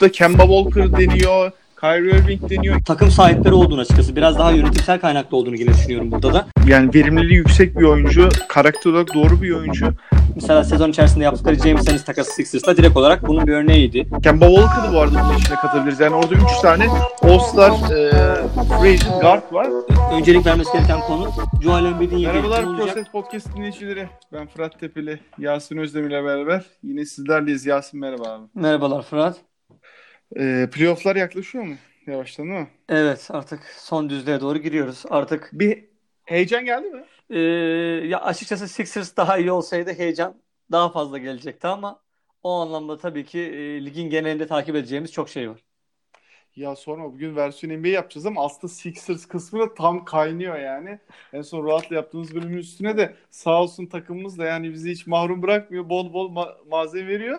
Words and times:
da 0.00 0.12
Kemba 0.12 0.42
Walker 0.42 0.92
deniyor. 0.92 1.50
Kyrie 1.80 2.10
Irving 2.18 2.50
deniyor. 2.50 2.80
Takım 2.84 3.10
sahipleri 3.10 3.54
olduğunu 3.54 3.80
açıkçası. 3.80 4.16
Biraz 4.16 4.38
daha 4.38 4.50
yönetimsel 4.50 5.00
kaynaklı 5.00 5.36
olduğunu 5.36 5.56
yine 5.56 5.68
düşünüyorum 5.68 6.12
burada 6.12 6.32
da. 6.32 6.46
Yani 6.66 6.94
verimliliği 6.94 7.36
yüksek 7.36 7.78
bir 7.78 7.84
oyuncu. 7.84 8.28
Karakter 8.48 8.90
olarak 8.90 9.14
doğru 9.14 9.42
bir 9.42 9.52
oyuncu. 9.52 9.92
Mesela 10.34 10.64
sezon 10.64 10.90
içerisinde 10.90 11.24
yaptıkları 11.24 11.54
James 11.54 11.88
Ennis 11.88 12.04
takası 12.04 12.32
Sixers'la 12.32 12.76
direkt 12.76 12.96
olarak 12.96 13.28
bunun 13.28 13.46
bir 13.46 13.52
örneğiydi. 13.52 14.08
Kemba 14.22 14.46
Walker'ı 14.46 14.92
bu 14.94 14.98
arada 15.00 15.24
bunun 15.24 15.38
içine 15.38 15.56
katabiliriz. 15.56 16.00
Yani 16.00 16.14
orada 16.14 16.34
3 16.34 16.42
tane 16.62 16.86
All-Star 17.22 17.70
e, 17.70 18.10
free 18.80 18.92
agent 18.92 19.20
guard 19.20 19.52
var. 19.52 19.68
Öncelik 20.12 20.46
vermesi 20.46 20.72
gereken 20.72 21.00
konu 21.00 21.30
Joel 21.62 21.84
Embiid'in 21.84 22.16
yeri 22.16 22.32
Merhabalar? 22.32 22.64
Proses 22.76 23.08
Podcast 23.08 23.56
dinleyicileri. 23.56 24.08
Ben 24.32 24.46
Fırat 24.46 24.80
Tepeli, 24.80 25.20
Yasin 25.38 25.76
Özdemir 25.76 26.10
ile 26.10 26.24
beraber. 26.24 26.64
Yine 26.82 27.04
sizlerleyiz. 27.04 27.66
Yasin 27.66 28.00
merhaba 28.00 28.28
abi. 28.28 28.44
Merhabalar 28.54 29.02
Fırat. 29.02 29.36
E, 30.36 30.68
playofflar 30.72 31.16
yaklaşıyor 31.16 31.64
mu? 31.64 31.74
Yavaştan 32.06 32.46
değil 32.48 32.60
mi? 32.60 32.68
Evet 32.88 33.28
artık 33.30 33.64
son 33.64 34.10
düzlüğe 34.10 34.40
doğru 34.40 34.58
giriyoruz. 34.58 35.04
Artık 35.10 35.50
Bir 35.52 35.84
heyecan 36.24 36.64
geldi 36.64 36.90
mi? 36.90 37.04
Ee, 37.30 37.38
ya 38.08 38.20
açıkçası 38.20 38.68
Sixers 38.68 39.16
daha 39.16 39.38
iyi 39.38 39.52
olsaydı 39.52 39.92
heyecan 39.92 40.42
daha 40.72 40.88
fazla 40.92 41.18
gelecekti 41.18 41.66
ama 41.66 42.02
o 42.42 42.50
anlamda 42.60 42.98
tabii 42.98 43.24
ki 43.24 43.38
e, 43.40 43.84
ligin 43.84 44.10
genelinde 44.10 44.46
takip 44.46 44.76
edeceğimiz 44.76 45.12
çok 45.12 45.28
şey 45.28 45.50
var. 45.50 45.64
Ya 46.56 46.76
sonra 46.76 47.04
bugün 47.04 47.36
versiyon 47.36 47.72
NBA 47.82 47.88
yapacağız 47.88 48.26
ama 48.26 48.44
aslında 48.44 48.72
Sixers 48.72 49.26
kısmı 49.26 49.60
da 49.60 49.74
tam 49.74 50.04
kaynıyor 50.04 50.58
yani. 50.58 50.98
En 51.32 51.42
son 51.42 51.66
rahatla 51.66 51.96
yaptığımız 51.96 52.34
bölümün 52.34 52.56
üstüne 52.58 52.96
de 52.96 53.16
sağ 53.30 53.62
olsun 53.62 53.86
takımımız 53.86 54.38
da 54.38 54.44
yani 54.44 54.72
bizi 54.72 54.90
hiç 54.90 55.06
mahrum 55.06 55.42
bırakmıyor. 55.42 55.88
Bol 55.88 56.12
bol 56.12 56.30
ma- 56.32 56.68
malzeme 56.68 57.08
veriyor. 57.08 57.38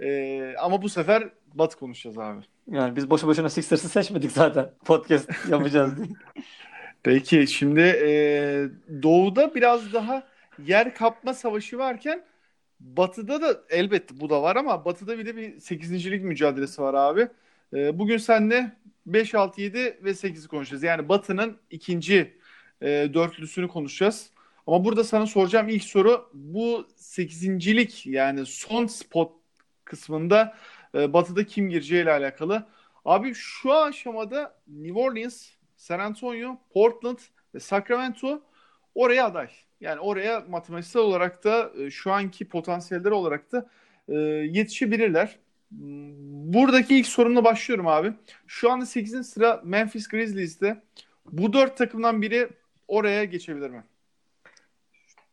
Ee, 0.00 0.54
ama 0.58 0.82
bu 0.82 0.88
sefer 0.88 1.30
Batı 1.54 1.78
konuşacağız 1.78 2.18
abi. 2.18 2.40
Yani 2.70 2.96
biz 2.96 3.10
boşu 3.10 3.26
boşuna 3.26 3.50
Sixers'ı 3.50 3.88
seçmedik 3.88 4.32
zaten 4.32 4.70
podcast 4.84 5.30
yapacağız 5.48 5.96
diye. 5.96 6.08
Peki 7.02 7.46
şimdi 7.46 7.80
e, 7.80 8.10
Doğu'da 9.02 9.54
biraz 9.54 9.92
daha 9.92 10.26
yer 10.66 10.94
kapma 10.94 11.34
savaşı 11.34 11.78
varken 11.78 12.24
Batı'da 12.80 13.42
da 13.42 13.60
elbette 13.70 14.20
bu 14.20 14.30
da 14.30 14.42
var 14.42 14.56
ama 14.56 14.84
Batı'da 14.84 15.18
bir 15.18 15.26
de 15.26 15.36
bir 15.36 15.60
8. 15.60 16.10
lig 16.10 16.24
mücadelesi 16.24 16.82
var 16.82 16.94
abi. 16.94 17.28
E, 17.74 17.98
bugün 17.98 18.16
seninle 18.16 18.76
5, 19.06 19.34
6, 19.34 19.60
7 19.60 19.78
ve 19.78 20.10
8'i 20.10 20.48
konuşacağız. 20.48 20.82
Yani 20.82 21.08
Batı'nın 21.08 21.58
ikinci 21.70 22.36
e, 22.82 23.10
dörtlüsünü 23.14 23.68
konuşacağız. 23.68 24.30
Ama 24.66 24.84
burada 24.84 25.04
sana 25.04 25.26
soracağım 25.26 25.68
ilk 25.68 25.84
soru 25.84 26.30
bu 26.34 26.88
8. 26.96 27.66
lig 27.66 27.90
yani 28.04 28.46
son 28.46 28.86
spot 28.86 29.32
kısmında 29.84 30.56
e, 30.94 31.12
Batı'da 31.12 31.46
kim 31.46 31.70
gireceğiyle 31.70 32.12
alakalı. 32.12 32.66
Abi 33.04 33.34
şu 33.34 33.74
aşamada 33.74 34.56
New 34.68 35.00
Orleans, 35.00 35.48
San 35.76 35.98
Antonio, 35.98 36.58
Portland 36.72 37.18
ve 37.54 37.60
Sacramento 37.60 38.42
oraya 38.94 39.26
aday. 39.26 39.48
Yani 39.80 40.00
oraya 40.00 40.44
matematiksel 40.48 41.02
olarak 41.02 41.44
da 41.44 41.72
e, 41.78 41.90
şu 41.90 42.12
anki 42.12 42.48
potansiyelleri 42.48 43.14
olarak 43.14 43.52
da 43.52 43.68
e, 44.08 44.14
yetişebilirler. 44.52 45.38
Hmm, 45.68 46.12
Buradaki 46.52 46.96
ilk 46.98 47.06
sorumla 47.06 47.44
başlıyorum 47.44 47.86
abi. 47.86 48.12
Şu 48.46 48.70
anda 48.70 48.86
8. 48.86 49.24
sıra 49.26 49.60
Memphis 49.64 50.08
Grizzlies'te. 50.08 50.82
Bu 51.32 51.52
dört 51.52 51.76
takımdan 51.76 52.22
biri 52.22 52.48
oraya 52.88 53.24
geçebilir 53.24 53.70
mi? 53.70 53.84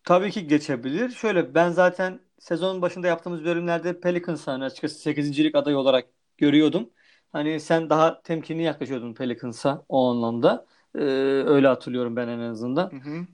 Tabii 0.03 0.31
ki 0.31 0.47
geçebilir. 0.47 1.09
Şöyle 1.09 1.55
ben 1.55 1.69
zaten 1.69 2.19
sezonun 2.39 2.81
başında 2.81 3.07
yaptığımız 3.07 3.45
bölümlerde 3.45 3.99
Pelicans'ı 3.99 4.51
hani 4.51 4.63
açıkçası 4.63 4.99
8. 4.99 5.43
lig 5.43 5.55
adayı 5.55 5.77
olarak 5.77 6.05
görüyordum. 6.37 6.89
Hani 7.31 7.59
sen 7.59 7.89
daha 7.89 8.21
temkinli 8.21 8.63
yaklaşıyordun 8.63 9.13
Pelicans'a 9.13 9.85
o 9.89 10.09
anlamda. 10.09 10.65
Ee, 10.95 10.99
öyle 11.45 11.67
hatırlıyorum 11.67 12.15
ben 12.15 12.27
en 12.27 12.39
azından. 12.39 12.91
Hı 12.91 12.95
hı. 12.95 13.25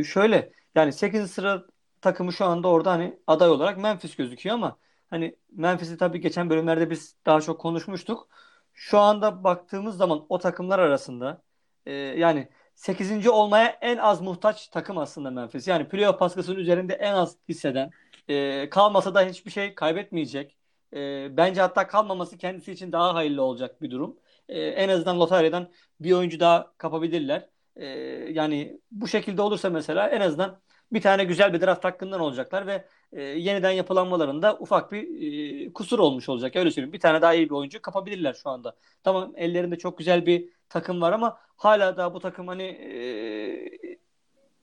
Ee, 0.00 0.04
şöyle 0.04 0.52
yani 0.74 0.92
8. 0.92 1.30
sıra 1.30 1.66
takımı 2.00 2.32
şu 2.32 2.44
anda 2.44 2.68
orada 2.68 2.92
hani 2.92 3.18
aday 3.26 3.48
olarak 3.48 3.78
Memphis 3.78 4.16
gözüküyor 4.16 4.54
ama 4.54 4.78
hani 5.10 5.36
Memphis'i 5.52 5.96
tabii 5.96 6.20
geçen 6.20 6.50
bölümlerde 6.50 6.90
biz 6.90 7.16
daha 7.26 7.40
çok 7.40 7.60
konuşmuştuk. 7.60 8.28
Şu 8.72 8.98
anda 8.98 9.44
baktığımız 9.44 9.96
zaman 9.96 10.26
o 10.28 10.38
takımlar 10.38 10.78
arasında 10.78 11.42
e, 11.86 11.92
yani 11.92 12.48
8. 12.74 13.30
olmaya 13.30 13.78
en 13.80 13.96
az 13.96 14.20
muhtaç 14.20 14.68
takım 14.68 14.98
aslında 14.98 15.30
Memphis. 15.30 15.68
Yani 15.68 15.88
playoff 15.88 16.20
baskısının 16.20 16.56
üzerinde 16.58 16.94
en 16.94 17.12
az 17.12 17.36
hisseden 17.48 17.90
e, 18.28 18.68
kalmasa 18.70 19.14
da 19.14 19.22
hiçbir 19.22 19.50
şey 19.50 19.74
kaybetmeyecek. 19.74 20.56
E, 20.94 21.36
bence 21.36 21.60
hatta 21.60 21.86
kalmaması 21.86 22.38
kendisi 22.38 22.72
için 22.72 22.92
daha 22.92 23.14
hayırlı 23.14 23.42
olacak 23.42 23.82
bir 23.82 23.90
durum. 23.90 24.18
E, 24.48 24.60
en 24.60 24.88
azından 24.88 25.20
lotaryadan 25.20 25.72
bir 26.00 26.12
oyuncu 26.12 26.40
daha 26.40 26.72
kapabilirler. 26.78 27.48
E, 27.76 27.86
yani 28.32 28.80
bu 28.90 29.08
şekilde 29.08 29.42
olursa 29.42 29.70
mesela 29.70 30.08
en 30.08 30.20
azından 30.20 30.60
bir 30.92 31.00
tane 31.00 31.24
güzel 31.24 31.52
bir 31.52 31.60
draft 31.60 31.84
hakkından 31.84 32.20
olacaklar 32.20 32.66
ve 32.66 32.84
e, 33.12 33.22
yeniden 33.22 33.70
yapılanmalarında 33.70 34.56
ufak 34.58 34.92
bir 34.92 35.66
e, 35.68 35.72
kusur 35.72 35.98
olmuş 35.98 36.28
olacak. 36.28 36.56
Öyle 36.56 36.70
söyleyeyim. 36.70 36.92
Bir 36.92 37.00
tane 37.00 37.22
daha 37.22 37.34
iyi 37.34 37.46
bir 37.50 37.54
oyuncu 37.54 37.82
kapabilirler 37.82 38.34
şu 38.34 38.50
anda. 38.50 38.76
Tamam 39.04 39.32
ellerinde 39.36 39.78
çok 39.78 39.98
güzel 39.98 40.26
bir 40.26 40.48
takım 40.68 41.00
var 41.00 41.12
ama 41.12 41.38
hala 41.56 41.96
daha 41.96 42.14
bu 42.14 42.20
takım 42.20 42.48
hani 42.48 42.62
e, 42.62 43.70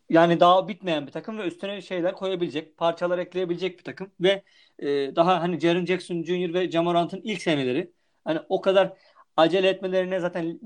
yani 0.09 0.39
daha 0.39 0.67
bitmeyen 0.67 1.07
bir 1.07 1.11
takım 1.11 1.37
ve 1.37 1.47
üstüne 1.47 1.81
şeyler 1.81 2.13
koyabilecek, 2.13 2.77
parçalar 2.77 3.17
ekleyebilecek 3.19 3.79
bir 3.79 3.83
takım 3.83 4.11
ve 4.21 4.43
e, 4.79 5.15
daha 5.15 5.41
hani 5.41 5.59
Jaren 5.59 5.85
Jackson 5.85 6.23
Jr. 6.23 6.53
ve 6.53 6.71
Ja 6.71 6.83
Morant'ın 6.83 7.21
ilk 7.23 7.41
seneleri 7.41 7.91
hani 8.23 8.39
o 8.49 8.61
kadar 8.61 8.97
acele 9.37 9.69
etmelerine 9.69 10.19
zaten 10.19 10.59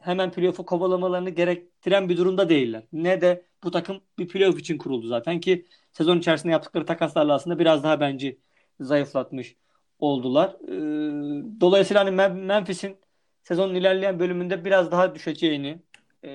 hemen 0.00 0.30
playoff'u 0.32 0.66
kovalamalarını 0.66 1.30
gerektiren 1.30 2.08
bir 2.08 2.16
durumda 2.16 2.48
değiller. 2.48 2.82
Ne 2.92 3.20
de 3.20 3.44
bu 3.66 3.70
takım 3.70 4.00
bir 4.18 4.28
playoff 4.28 4.58
için 4.60 4.78
kuruldu 4.78 5.06
zaten 5.06 5.40
ki 5.40 5.66
sezon 5.92 6.18
içerisinde 6.18 6.52
yaptıkları 6.52 6.86
takaslarla 6.86 7.34
aslında 7.34 7.58
biraz 7.58 7.84
daha 7.84 8.00
bence 8.00 8.38
zayıflatmış 8.80 9.56
oldular. 9.98 10.56
Ee, 10.68 11.60
dolayısıyla 11.60 12.04
hani 12.04 12.10
Mem- 12.16 12.44
Memphis'in 12.46 12.96
sezonun 13.42 13.74
ilerleyen 13.74 14.18
bölümünde 14.20 14.64
biraz 14.64 14.90
daha 14.90 15.14
düşeceğini 15.14 15.82
e, 16.22 16.30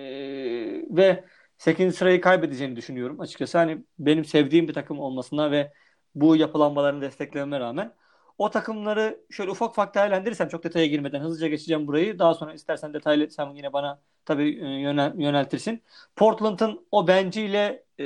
ve 0.89 1.25
8. 1.57 1.97
sırayı 1.97 2.21
kaybedeceğini 2.21 2.75
düşünüyorum 2.75 3.19
açıkçası. 3.19 3.57
Hani 3.57 3.83
benim 3.99 4.25
sevdiğim 4.25 4.67
bir 4.67 4.73
takım 4.73 4.99
olmasına 4.99 5.51
ve 5.51 5.73
bu 6.15 6.35
yapılanmalarını 6.35 7.01
desteklememe 7.01 7.59
rağmen 7.59 7.93
o 8.41 8.49
takımları 8.49 9.21
şöyle 9.31 9.51
ufak 9.51 9.69
ufak 9.71 9.95
değerlendirirsem 9.95 10.47
çok 10.49 10.63
detaya 10.63 10.85
girmeden 10.85 11.19
hızlıca 11.21 11.47
geçeceğim 11.47 11.87
burayı. 11.87 12.19
Daha 12.19 12.33
sonra 12.33 12.53
istersen 12.53 12.93
detaylı 12.93 13.29
sen 13.31 13.49
yine 13.55 13.73
bana 13.73 14.01
tabii 14.25 14.49
e, 14.59 14.65
yönel- 14.81 15.21
yöneltirsin. 15.21 15.83
Portland'ın 16.15 16.87
o 16.91 17.07
benciyle 17.07 17.83
e, 17.97 18.03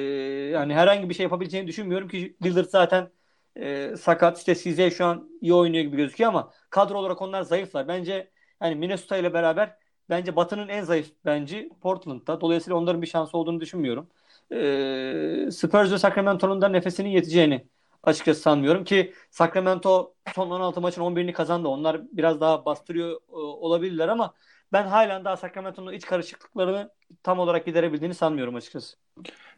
yani 0.53 0.73
herhangi 0.73 1.09
bir 1.09 1.13
şey 1.13 1.23
yapabileceğini 1.23 1.67
düşünmüyorum 1.67 2.07
ki 2.07 2.37
Lillard 2.43 2.65
zaten 2.69 3.09
e, 3.55 3.95
sakat. 3.97 4.37
İşte 4.37 4.55
CZ 4.55 4.93
şu 4.97 5.05
an 5.05 5.29
iyi 5.41 5.53
oynuyor 5.53 5.83
gibi 5.83 5.97
gözüküyor 5.97 6.29
ama 6.29 6.51
kadro 6.69 6.97
olarak 6.97 7.21
onlar 7.21 7.41
zayıflar. 7.41 7.87
Bence 7.87 8.31
yani 8.61 8.75
Minnesota 8.75 9.17
ile 9.17 9.33
beraber 9.33 9.77
bence 10.09 10.35
Batı'nın 10.35 10.67
en 10.67 10.83
zayıf 10.83 11.11
bence 11.25 11.69
Portland'da. 11.81 12.41
Dolayısıyla 12.41 12.77
onların 12.77 13.01
bir 13.01 13.07
şansı 13.07 13.37
olduğunu 13.37 13.59
düşünmüyorum. 13.61 14.09
E, 14.51 15.51
Spurs 15.51 15.91
ve 15.91 15.97
Sacramento'nun 15.97 16.61
da 16.61 16.67
nefesinin 16.67 17.09
yeteceğini 17.09 17.67
açıkçası 18.05 18.41
sanmıyorum 18.41 18.83
ki 18.83 19.13
Sacramento 19.29 20.13
son 20.35 20.49
16 20.49 20.81
maçın 20.81 21.01
11'ini 21.01 21.33
kazandı. 21.33 21.67
Onlar 21.67 22.01
biraz 22.11 22.41
daha 22.41 22.65
bastırıyor 22.65 23.11
e, 23.11 23.35
olabilirler 23.35 24.07
ama 24.07 24.33
ben 24.73 24.87
halen 24.87 25.25
daha 25.25 25.37
Sacramento'nun 25.37 25.93
iç 25.93 26.05
karışıklıklarını 26.05 26.89
tam 27.23 27.39
olarak 27.39 27.65
giderebildiğini 27.65 28.13
sanmıyorum 28.13 28.55
açıkçası. 28.55 28.97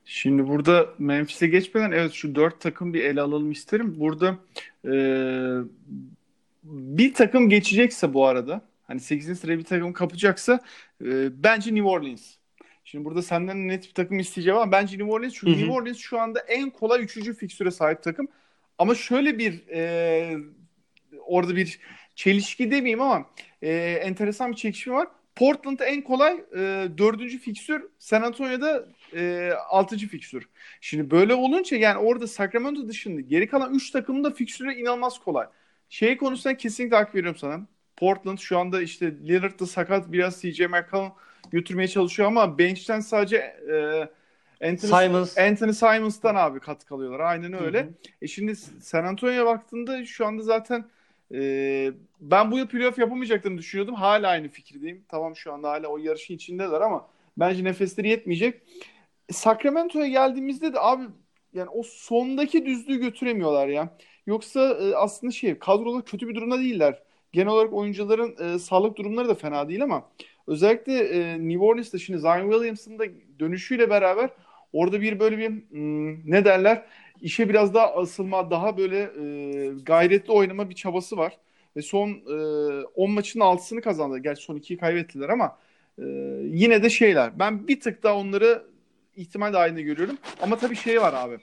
Şimdi 0.06 0.47
burada 0.47 0.90
Memphis'e 1.00 1.47
geçmeden 1.47 1.91
evet 1.91 2.12
şu 2.12 2.36
dört 2.36 2.62
takım 2.62 2.94
bir 2.94 3.03
ele 3.03 3.22
alalım 3.22 3.52
isterim. 3.52 4.00
Burada 4.00 4.38
e, 4.86 4.91
bir 6.63 7.13
takım 7.13 7.50
geçecekse 7.50 8.13
bu 8.13 8.25
arada 8.25 8.62
hani 8.88 9.00
8. 9.00 9.39
sıraya 9.39 9.57
bir 9.57 9.63
takım 9.63 9.94
kapacaksa 9.94 10.60
e, 11.01 11.44
bence 11.44 11.75
New 11.75 11.89
Orleans. 11.89 12.36
Şimdi 12.83 13.06
burada 13.06 13.21
senden 13.21 13.68
net 13.68 13.83
bir 13.83 13.94
takım 13.94 14.19
isteyeceğim 14.19 14.60
ama 14.60 14.71
bence 14.71 14.98
New 14.98 15.12
Orleans 15.12 15.33
çünkü 15.33 15.54
Hı 15.54 15.56
hı. 15.56 15.60
New 15.60 15.74
Orleans 15.74 15.98
şu 15.98 16.19
anda 16.19 16.39
en 16.39 16.69
kolay 16.69 17.04
üçüncü 17.04 17.33
fikstüre 17.33 17.71
sahip 17.71 18.04
takım. 18.04 18.27
Ama 18.77 18.95
şöyle 18.95 19.38
bir 19.38 19.68
e, 19.74 20.38
orada 21.25 21.56
bir 21.56 21.79
çelişki 22.15 22.71
demeyeyim 22.71 23.01
ama 23.01 23.29
e, 23.62 23.71
enteresan 24.03 24.51
bir 24.51 24.56
çekişme 24.56 24.94
var. 24.94 25.07
Portland'da 25.35 25.85
en 25.85 26.01
kolay 26.01 26.33
e, 26.56 26.57
dördüncü 26.97 27.39
fikstür, 27.39 27.85
San 28.00 28.21
Antonio'da 28.21 28.85
e, 29.15 29.51
altıncı 29.69 30.07
fikstür. 30.07 30.50
Şimdi 30.81 31.12
böyle 31.12 31.33
olunca 31.33 31.77
yani 31.77 31.97
orada 31.97 32.27
Sacramento 32.27 32.88
dışında 32.88 33.21
geri 33.21 33.47
kalan 33.47 33.74
üç 33.74 33.91
takımın 33.91 34.24
da 34.24 34.31
fikstürü 34.31 34.74
inanılmaz 34.74 35.19
kolay. 35.19 35.47
Şey 35.89 36.18
konusunda 36.18 36.57
kesinlikle 36.57 36.95
hak 36.97 37.15
veriyorum 37.15 37.39
sana. 37.39 37.68
Portland 37.97 38.38
şu 38.38 38.59
anda 38.59 38.81
işte 38.81 39.12
Lillard 39.12 39.59
da 39.59 39.65
sakat 39.65 40.12
biraz 40.12 40.41
CJ 40.41 40.59
McCollum 40.62 41.12
götürmeye 41.51 41.88
çalışıyor 41.88 42.27
ama 42.27 42.57
bench'ten 42.57 43.00
sadece 43.00 43.38
e, 43.38 44.09
Anthony, 44.62 44.92
Simons. 44.92 45.38
Anthony 45.38 45.74
Simons'tan 45.74 46.36
abi 46.36 46.59
katkı 46.59 46.95
alıyorlar. 46.95 47.19
Aynen 47.19 47.63
öyle. 47.63 47.80
Hı 47.81 47.86
hı. 47.86 47.94
E 48.21 48.27
şimdi 48.27 48.56
San 48.56 49.04
Antonio'ya 49.04 49.45
baktığında 49.45 50.06
şu 50.06 50.25
anda 50.25 50.44
zaten 50.44 50.86
Ee, 51.33 51.92
ben 52.21 52.51
bu 52.51 52.57
yıl 52.57 52.68
playoff 52.68 52.98
yapamayacaklarını 52.98 53.57
düşünüyordum. 53.57 53.95
Hala 53.95 54.27
aynı 54.27 54.48
fikirdeyim. 54.48 55.06
Tamam 55.09 55.36
şu 55.36 55.54
anda 55.54 55.69
hala 55.69 55.88
o 55.88 55.98
yarışın 55.98 56.33
içindeler 56.33 56.81
ama 56.81 57.07
bence 57.38 57.63
nefesleri 57.63 58.09
yetmeyecek. 58.09 58.62
Sacramento'ya 59.31 60.07
geldiğimizde 60.07 60.74
de 60.74 60.80
abi 60.80 61.04
yani 61.54 61.69
o 61.69 61.83
sondaki 61.83 62.65
düzlüğü 62.65 63.00
götüremiyorlar 63.00 63.68
ya. 63.68 63.98
Yoksa 64.27 64.62
e, 64.62 64.95
aslında 64.95 65.31
şey 65.31 65.59
kadroda 65.59 66.01
kötü 66.01 66.27
bir 66.27 66.36
durumda 66.36 66.59
değiller. 66.59 67.04
Genel 67.31 67.48
olarak 67.48 67.74
oyuncuların 67.74 68.56
e, 68.56 68.59
sağlık 68.59 68.98
durumları 68.98 69.30
da 69.30 69.36
fena 69.36 69.69
değil 69.69 69.83
ama 69.83 70.09
özellikle 70.48 70.94
e, 71.00 71.39
New 71.50 71.65
Orleans'ta 71.65 71.98
şimdi 71.98 72.19
Zion 72.19 72.51
Williamson'ın 72.51 73.00
da 73.00 73.06
dönüşüyle 73.39 73.89
beraber 73.89 74.30
orada 74.77 75.01
bir 75.01 75.19
böyle 75.19 75.38
bir 75.38 75.50
hmm, 75.50 76.31
ne 76.31 76.45
derler 76.45 76.85
işe 77.21 77.50
biraz 77.50 77.74
daha 77.74 77.95
asılma, 77.95 78.51
daha 78.51 78.77
böyle 78.77 79.00
e, 79.00 79.68
gayretli 79.83 80.31
oynama 80.31 80.69
bir 80.69 80.75
çabası 80.75 81.18
var. 81.18 81.38
Ve 81.75 81.81
son 81.81 82.09
e, 82.09 82.85
10 82.95 83.12
maçın 83.12 83.39
6'sını 83.39 83.81
kazandı. 83.81 84.18
Gerçi 84.18 84.44
son 84.44 84.57
2'yi 84.57 84.79
kaybettiler 84.79 85.29
ama 85.29 85.57
e, 86.00 86.03
yine 86.44 86.83
de 86.83 86.89
şeyler. 86.89 87.39
Ben 87.39 87.68
bir 87.68 87.79
tık 87.79 88.03
daha 88.03 88.15
onları 88.15 88.63
ihtimal 89.15 89.53
dahilinde 89.53 89.81
görüyorum. 89.81 90.18
Ama 90.41 90.57
tabii 90.57 90.75
şey 90.75 91.01
var 91.01 91.13
abi. 91.13 91.38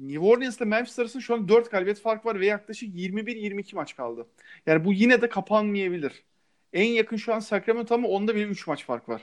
New 0.00 0.26
Orleans'la 0.26 0.66
Memphis 0.66 0.98
arasında 0.98 1.22
şu 1.22 1.34
an 1.34 1.48
4 1.48 1.70
galibiyet 1.70 2.00
fark 2.00 2.26
var 2.26 2.40
ve 2.40 2.46
yaklaşık 2.46 2.94
21-22 2.94 3.74
maç 3.74 3.96
kaldı. 3.96 4.26
Yani 4.66 4.84
bu 4.84 4.92
yine 4.92 5.22
de 5.22 5.28
kapanmayabilir. 5.28 6.24
En 6.72 6.88
yakın 6.88 7.16
şu 7.16 7.34
an 7.34 7.38
Sacramento 7.38 7.94
ama 7.94 8.08
onda 8.08 8.34
bile 8.34 8.44
3 8.44 8.66
maç 8.66 8.84
fark 8.84 9.08
var. 9.08 9.22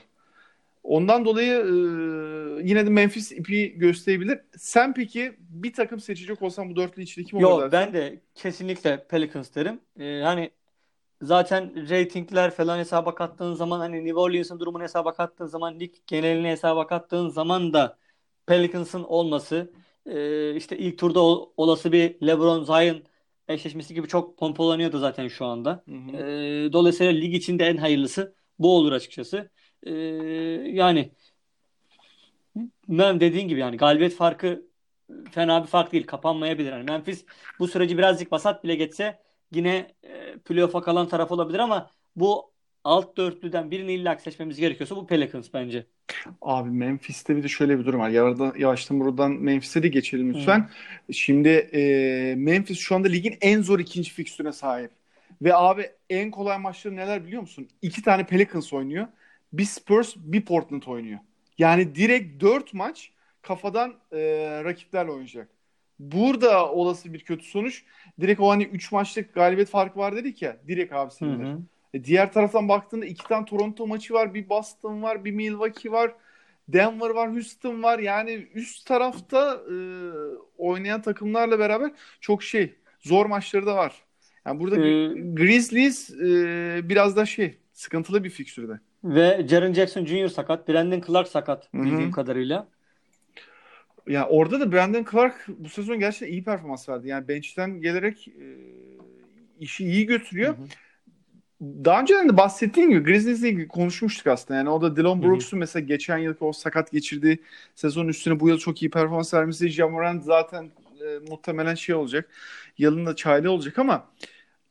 Ondan 0.84 1.24
dolayı 1.24 1.52
e, 1.52 2.68
yine 2.68 2.86
de 2.86 2.90
Memphis 2.90 3.32
ipi 3.32 3.78
gösterebilir. 3.78 4.40
Sen 4.56 4.94
peki 4.94 5.36
bir 5.38 5.72
takım 5.72 6.00
seçecek 6.00 6.42
olsan 6.42 6.70
bu 6.70 6.76
dörtlü 6.76 7.02
içinde 7.02 7.26
kim 7.26 7.38
olur 7.38 7.62
Yok 7.62 7.72
ben 7.72 7.92
de 7.92 8.20
kesinlikle 8.34 9.06
Pelicans 9.08 9.54
derim. 9.54 9.80
Ee, 9.98 10.20
hani 10.24 10.50
zaten 11.22 11.88
reytingler 11.88 12.50
falan 12.50 12.78
hesaba 12.78 13.14
kattığın 13.14 13.54
zaman 13.54 13.78
hani 13.80 14.04
New 14.04 14.20
Orleans'ın 14.20 14.60
durumunu 14.60 14.82
hesaba 14.82 15.14
kattığın 15.14 15.46
zaman 15.46 15.80
lig 15.80 15.94
genelini 16.06 16.48
hesaba 16.48 16.86
kattığın 16.86 17.28
zaman 17.28 17.72
da 17.72 17.98
Pelicans'ın 18.46 19.04
olması 19.04 19.72
e, 20.06 20.56
işte 20.56 20.78
ilk 20.78 20.98
turda 20.98 21.20
ol, 21.20 21.50
olası 21.56 21.92
bir 21.92 22.26
LeBron 22.26 22.64
Zion 22.64 23.02
eşleşmesi 23.48 23.94
gibi 23.94 24.08
çok 24.08 24.38
pompalanıyordu 24.38 24.98
zaten 24.98 25.28
şu 25.28 25.44
anda. 25.46 25.84
Hı 25.88 25.94
hı. 25.94 26.16
E, 26.16 26.72
dolayısıyla 26.72 27.12
lig 27.12 27.34
içinde 27.34 27.66
en 27.66 27.76
hayırlısı 27.76 28.34
bu 28.58 28.76
olur 28.76 28.92
açıkçası. 28.92 29.50
E, 29.84 29.92
yani 30.72 31.10
dediğin 32.88 33.48
gibi 33.48 33.60
yani 33.60 33.76
galibiyet 33.76 34.14
farkı 34.14 34.66
fena 35.30 35.62
bir 35.62 35.68
fark 35.68 35.92
değil. 35.92 36.06
Kapanmayabilir. 36.06 36.72
Yani 36.72 36.84
Memphis 36.84 37.24
bu 37.58 37.68
süreci 37.68 37.98
birazcık 37.98 38.30
basat 38.30 38.64
bile 38.64 38.74
geçse 38.74 39.18
yine 39.52 39.86
e, 40.02 40.38
playoff'a 40.44 40.82
kalan 40.82 41.08
taraf 41.08 41.32
olabilir 41.32 41.58
ama 41.58 41.90
bu 42.16 42.50
alt 42.84 43.16
dörtlüden 43.16 43.70
birini 43.70 43.92
illa 43.92 44.18
seçmemiz 44.18 44.56
gerekiyorsa 44.56 44.96
bu 44.96 45.06
Pelicans 45.06 45.48
bence. 45.54 45.86
Abi 46.42 46.70
Memphis'te 46.70 47.36
bir 47.36 47.42
de 47.42 47.48
şöyle 47.48 47.78
bir 47.78 47.84
durum 47.84 48.00
var. 48.00 48.08
Yarada, 48.08 48.52
yavaştan 48.58 49.00
buradan 49.00 49.30
Memphis'e 49.30 49.82
de 49.82 49.88
geçelim 49.88 50.34
lütfen. 50.34 50.58
Hmm. 50.58 51.14
Şimdi 51.14 51.48
e, 51.48 52.34
Memphis 52.36 52.78
şu 52.78 52.94
anda 52.94 53.08
ligin 53.08 53.36
en 53.40 53.62
zor 53.62 53.78
ikinci 53.78 54.10
fikstürüne 54.10 54.52
sahip. 54.52 54.90
Ve 55.42 55.54
abi 55.54 55.90
en 56.10 56.30
kolay 56.30 56.58
maçları 56.58 56.96
neler 56.96 57.26
biliyor 57.26 57.42
musun? 57.42 57.68
İki 57.82 58.02
tane 58.02 58.26
Pelicans 58.26 58.72
oynuyor. 58.72 59.06
Bir 59.58 59.64
Spurs, 59.64 60.16
bir 60.16 60.44
Portland 60.44 60.82
oynuyor. 60.86 61.18
Yani 61.58 61.94
direkt 61.94 62.42
dört 62.42 62.74
maç 62.74 63.12
kafadan 63.42 63.94
e, 64.12 64.18
rakiplerle 64.64 65.10
oynayacak. 65.10 65.48
Burada 65.98 66.72
olası 66.72 67.12
bir 67.12 67.20
kötü 67.20 67.44
sonuç 67.44 67.84
direkt 68.20 68.40
o 68.40 68.48
hani 68.50 68.64
3 68.64 68.92
maçlık 68.92 69.34
galibiyet 69.34 69.68
farkı 69.68 69.98
var 69.98 70.16
dedik 70.16 70.42
ya 70.42 70.56
direkt 70.68 70.92
abi. 70.92 71.10
E, 71.94 72.04
diğer 72.04 72.32
taraftan 72.32 72.68
baktığında 72.68 73.06
iki 73.06 73.28
tane 73.28 73.44
Toronto 73.44 73.86
maçı 73.86 74.14
var, 74.14 74.34
bir 74.34 74.48
Boston 74.48 75.02
var, 75.02 75.24
bir 75.24 75.32
Milwaukee 75.32 75.92
var, 75.92 76.14
Denver 76.68 77.10
var, 77.10 77.32
Houston 77.32 77.82
var. 77.82 77.98
Yani 77.98 78.48
üst 78.54 78.86
tarafta 78.86 79.62
e, 79.70 79.76
oynayan 80.58 81.02
takımlarla 81.02 81.58
beraber 81.58 81.92
çok 82.20 82.42
şey 82.42 82.74
zor 83.00 83.26
maçları 83.26 83.66
da 83.66 83.76
var. 83.76 83.94
Yani 84.46 84.60
burada 84.60 84.76
ee, 84.76 85.08
Grizzlies 85.34 86.10
e, 86.10 86.80
biraz 86.88 87.16
da 87.16 87.26
şey 87.26 87.58
sıkıntılı 87.72 88.24
bir 88.24 88.30
fikstürde. 88.30 88.80
Ve 89.04 89.46
Jaren 89.48 89.72
Jackson 89.72 90.04
Jr. 90.06 90.28
sakat, 90.28 90.68
Brandon 90.68 91.02
Clark 91.06 91.28
sakat 91.28 91.74
bildiğim 91.74 92.00
Hı-hı. 92.00 92.10
kadarıyla. 92.10 92.68
Ya 94.06 94.28
orada 94.28 94.60
da 94.60 94.72
Brandon 94.72 95.06
Clark 95.10 95.44
bu 95.48 95.68
sezon 95.68 95.98
gerçekten 95.98 96.32
iyi 96.32 96.44
performans 96.44 96.88
verdi. 96.88 97.08
Yani 97.08 97.28
bench'ten 97.28 97.80
gelerek 97.80 98.28
e, 98.28 98.46
işi 99.60 99.84
iyi 99.84 100.06
götürüyor. 100.06 100.56
Hı 100.58 100.62
hı. 100.62 100.66
Daha 101.84 102.00
önceden 102.00 102.28
de 102.28 102.36
bahsettiğim 102.36 102.90
gibi 102.90 103.02
Grizzlies'le 103.02 103.42
ilgili 103.42 103.68
konuşmuştuk 103.68 104.26
aslında. 104.26 104.58
Yani 104.58 104.70
o 104.70 104.82
da 104.82 104.96
Dylan 104.96 105.22
Brooks'un 105.22 105.58
mesela 105.58 105.86
geçen 105.86 106.18
yıl 106.18 106.34
o 106.40 106.52
sakat 106.52 106.92
geçirdiği 106.92 107.38
sezon 107.74 108.08
üstüne 108.08 108.40
bu 108.40 108.48
yıl 108.48 108.58
çok 108.58 108.82
iyi 108.82 108.90
performans 108.90 109.34
vermesi. 109.34 109.68
Jamorant 109.68 110.24
zaten 110.24 110.70
e, 111.00 111.18
muhtemelen 111.28 111.74
şey 111.74 111.94
olacak. 111.94 112.30
Yılın 112.78 113.06
da 113.06 113.16
çaylı 113.16 113.50
olacak 113.50 113.78
ama 113.78 114.08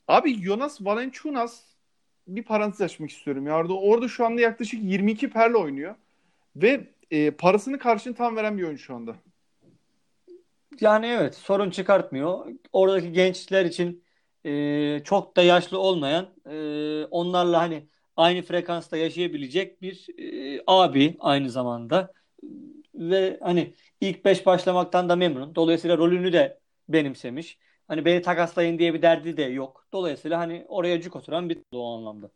abi 0.08 0.44
Jonas 0.44 0.82
Valanciunas 0.82 1.73
bir 2.28 2.44
parantez 2.44 2.82
açmak 2.82 3.10
istiyorum. 3.10 3.48
Ya 3.48 3.58
orada, 3.58 3.74
orada 3.74 4.08
şu 4.08 4.26
anda 4.26 4.42
yaklaşık 4.42 4.84
22 4.84 5.30
perle 5.30 5.58
oynuyor. 5.58 5.96
Ve 6.56 6.88
e, 7.12 7.32
parasını 7.32 7.80
karşını 7.80 8.16
tam 8.16 8.36
veren 8.36 8.58
bir 8.58 8.64
oyuncu 8.64 8.84
şu 8.84 8.96
anda. 8.96 9.16
Yani 10.82 11.06
evet 11.06 11.36
sorun 11.36 11.70
çıkartmıyor. 11.70 12.46
Oradaki 12.74 13.12
gençler 13.12 13.66
için 13.66 14.04
e, 14.46 15.02
çok 15.04 15.38
da 15.38 15.44
yaşlı 15.44 15.80
olmayan 15.80 16.28
e, 16.50 16.58
onlarla 17.06 17.62
hani 17.62 17.88
aynı 18.18 18.42
frekansta 18.42 18.98
yaşayabilecek 18.98 19.82
bir 19.82 20.08
e, 20.18 20.64
abi 20.68 21.18
aynı 21.20 21.50
zamanda 21.50 22.14
ve 22.96 23.38
hani 23.42 23.74
ilk 24.02 24.26
beş 24.26 24.46
başlamaktan 24.46 25.10
da 25.10 25.16
memnun. 25.16 25.56
Dolayısıyla 25.56 25.98
rolünü 25.98 26.34
de 26.34 26.60
benimsemiş. 26.90 27.58
Hani 27.88 28.06
beni 28.06 28.22
takaslayın 28.22 28.80
diye 28.80 28.94
bir 28.94 29.02
derdi 29.02 29.38
de 29.38 29.44
yok. 29.44 29.86
Dolayısıyla 29.94 30.40
hani 30.40 30.66
oraya 30.68 31.02
cuk 31.02 31.16
oturan 31.16 31.50
bir 31.50 31.58
o 31.72 31.98
anlamda. 31.98 32.30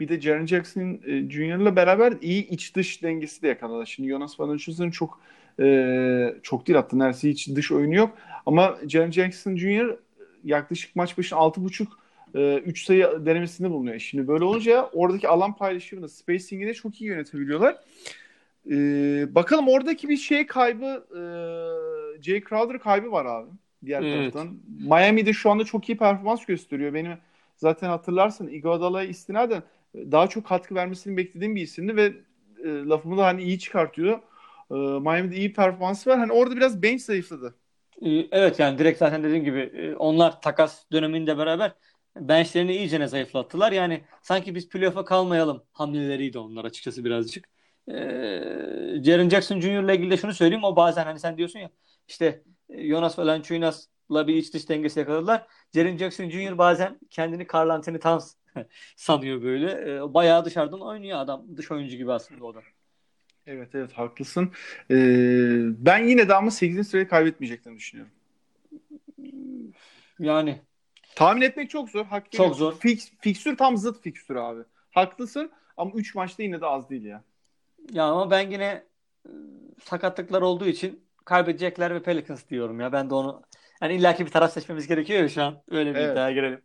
Bir 0.00 0.08
de 0.08 0.20
Jaren 0.20 0.46
Jackson 0.46 1.00
e, 1.06 1.30
Jr.'la 1.30 1.76
beraber 1.76 2.12
iyi 2.20 2.48
iç 2.48 2.76
dış 2.76 3.02
dengesi 3.02 3.42
de 3.42 3.48
yakaladı. 3.48 3.86
Şimdi 3.86 4.08
Jonas 4.08 4.40
Valancius'un 4.40 4.90
çok 4.90 5.20
e, 5.60 6.34
çok 6.42 6.66
değil 6.66 6.76
hatta 6.76 6.96
neredeyse 6.96 7.30
hiç 7.30 7.48
dış 7.48 7.72
oyunu 7.72 7.94
yok. 7.94 8.18
Ama 8.46 8.78
Jaren 8.88 9.10
Jackson 9.10 9.56
Jr. 9.56 9.96
yaklaşık 10.44 10.96
maç 10.96 11.18
başına 11.18 11.38
6.5 11.38 11.88
e, 12.34 12.58
3 12.58 12.84
sayı 12.84 13.06
denemesinde 13.26 13.70
bulunuyor. 13.70 13.98
Şimdi 13.98 14.28
böyle 14.28 14.44
olunca 14.44 14.90
oradaki 14.92 15.28
alan 15.28 15.56
paylaşımını, 15.56 16.08
spacing'i 16.08 16.66
de 16.66 16.74
çok 16.74 17.00
iyi 17.00 17.04
yönetebiliyorlar. 17.04 17.76
Ee, 18.70 19.34
bakalım 19.34 19.68
oradaki 19.68 20.08
bir 20.08 20.16
şey 20.16 20.46
kaybı 20.46 21.06
e, 21.10 21.22
Jay 22.22 22.44
Crowder 22.48 22.78
kaybı 22.78 23.12
var 23.12 23.26
abi 23.26 23.50
diğer 23.84 24.02
evet. 24.02 24.32
taraftan. 24.32 24.60
Miami'de 24.80 25.32
şu 25.32 25.50
anda 25.50 25.64
çok 25.64 25.88
iyi 25.88 25.98
performans 25.98 26.44
gösteriyor. 26.44 26.94
Benim 26.94 27.18
zaten 27.56 27.88
hatırlarsın 27.88 28.48
Iguodala'ya 28.48 29.08
istinaden 29.08 29.62
daha 29.94 30.26
çok 30.26 30.46
katkı 30.46 30.74
vermesini 30.74 31.16
beklediğim 31.16 31.54
bir 31.56 31.62
isimdi 31.62 31.96
ve 31.96 32.12
e, 32.64 32.68
lafımı 32.68 33.18
da 33.18 33.26
hani 33.26 33.42
iyi 33.42 33.58
çıkartıyor. 33.58 34.18
E, 34.70 34.74
Miami'de 34.74 35.36
iyi 35.36 35.52
performans 35.52 36.06
var. 36.06 36.18
Hani 36.18 36.32
orada 36.32 36.56
biraz 36.56 36.82
bench 36.82 37.00
zayıfladı. 37.00 37.54
E, 38.02 38.10
evet 38.30 38.58
yani 38.58 38.78
direkt 38.78 38.98
zaten 38.98 39.22
dediğim 39.22 39.44
gibi 39.44 39.60
e, 39.60 39.94
onlar 39.94 40.42
takas 40.42 40.84
döneminde 40.92 41.38
beraber 41.38 41.72
benchlerini 42.16 42.76
iyice 42.76 43.06
zayıflattılar. 43.06 43.72
Yani 43.72 44.04
sanki 44.22 44.54
biz 44.54 44.68
playoff'a 44.68 45.04
kalmayalım 45.04 45.62
hamleleriydi 45.72 46.38
onlar 46.38 46.64
açıkçası 46.64 47.04
birazcık. 47.04 47.48
Ee, 47.88 49.02
Jaren 49.04 49.28
Jackson 49.28 49.60
Jr. 49.60 49.84
ile 49.84 49.94
ilgili 49.94 50.10
de 50.10 50.16
şunu 50.16 50.34
söyleyeyim. 50.34 50.64
O 50.64 50.76
bazen 50.76 51.04
hani 51.04 51.18
sen 51.18 51.36
diyorsun 51.36 51.58
ya 51.58 51.70
işte 52.08 52.42
Jonas 52.78 53.18
Valanciunas'la 53.18 54.26
bir 54.26 54.34
iç 54.34 54.54
dış 54.54 54.68
dengesi 54.68 54.98
yakaladılar. 55.00 55.46
Jaren 55.74 55.96
Jackson 55.96 56.30
Jr. 56.30 56.58
bazen 56.58 56.98
kendini 57.10 57.46
Carl 57.54 57.68
Anthony 57.68 57.98
Towns 57.98 58.34
sanıyor 58.96 59.42
böyle. 59.42 59.94
E, 59.96 60.14
bayağı 60.14 60.44
dışarıdan 60.44 60.80
oynuyor 60.80 61.18
adam. 61.18 61.56
Dış 61.56 61.70
oyuncu 61.70 61.96
gibi 61.96 62.12
aslında 62.12 62.44
o 62.44 62.54
da. 62.54 62.60
Evet 63.46 63.74
evet 63.74 63.92
haklısın. 63.92 64.52
Ee, 64.90 65.60
ben 65.78 66.04
yine 66.04 66.28
de 66.28 66.34
ama 66.34 66.50
8. 66.50 66.88
sırayı 66.88 67.08
kaybetmeyeceklerini 67.08 67.78
düşünüyorum. 67.78 68.12
Yani 70.18 70.60
tahmin 71.16 71.42
etmek 71.42 71.70
çok 71.70 71.90
zor. 71.90 72.04
Hak 72.04 72.32
çok 72.32 72.56
zor. 72.56 72.78
Fix, 72.78 73.12
fikstür 73.20 73.56
tam 73.56 73.76
zıt 73.76 74.02
fikstür 74.02 74.36
abi. 74.36 74.62
Haklısın 74.90 75.50
ama 75.76 75.92
3 75.94 76.14
maçta 76.14 76.42
yine 76.42 76.60
de 76.60 76.66
az 76.66 76.90
değil 76.90 77.04
ya. 77.04 77.24
Ya 77.92 78.04
ama 78.04 78.30
ben 78.30 78.50
yine 78.50 78.84
e, 79.26 79.30
sakatlıklar 79.84 80.42
olduğu 80.42 80.66
için 80.66 81.00
kaybedecekler 81.24 81.94
ve 81.94 82.02
Pelicans 82.02 82.48
diyorum 82.48 82.80
ya. 82.80 82.92
Ben 82.92 83.10
de 83.10 83.14
onu 83.14 83.42
hani 83.80 83.94
illaki 83.94 84.26
bir 84.26 84.30
taraf 84.30 84.52
seçmemiz 84.52 84.88
gerekiyor 84.88 85.20
ya 85.20 85.28
şu 85.28 85.42
an. 85.42 85.62
Öyle 85.70 85.94
bir 85.94 86.00
evet. 86.00 86.12
iddiaya 86.12 86.32
girelim. 86.32 86.60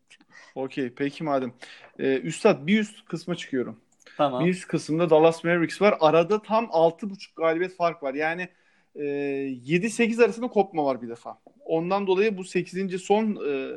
Okey 0.56 0.94
peki 0.96 1.24
madem. 1.24 1.54
Ee, 2.00 2.20
Üstad 2.20 2.68
bir 2.68 2.80
üst 2.80 3.06
kısma 3.06 3.36
çıkıyorum. 3.36 3.80
Tamam. 4.18 4.46
Bir 4.46 4.50
üst 4.50 4.68
kısımda 4.68 5.10
Dallas 5.10 5.44
Mavericks 5.44 5.82
var. 5.82 5.98
Arada 6.00 6.42
tam 6.42 6.66
6.5 6.66 7.36
galibiyet 7.36 7.76
fark 7.76 8.04
var. 8.04 8.14
Yani 8.14 8.50
e, 8.96 9.04
7-8 9.04 10.24
arasında 10.24 10.48
kopma 10.48 10.86
var 10.86 11.02
bir 11.02 11.10
defa. 11.10 11.40
Ondan 11.66 12.08
dolayı 12.08 12.38
bu 12.38 12.44
8. 12.44 13.02
son 13.02 13.38
e, 13.50 13.72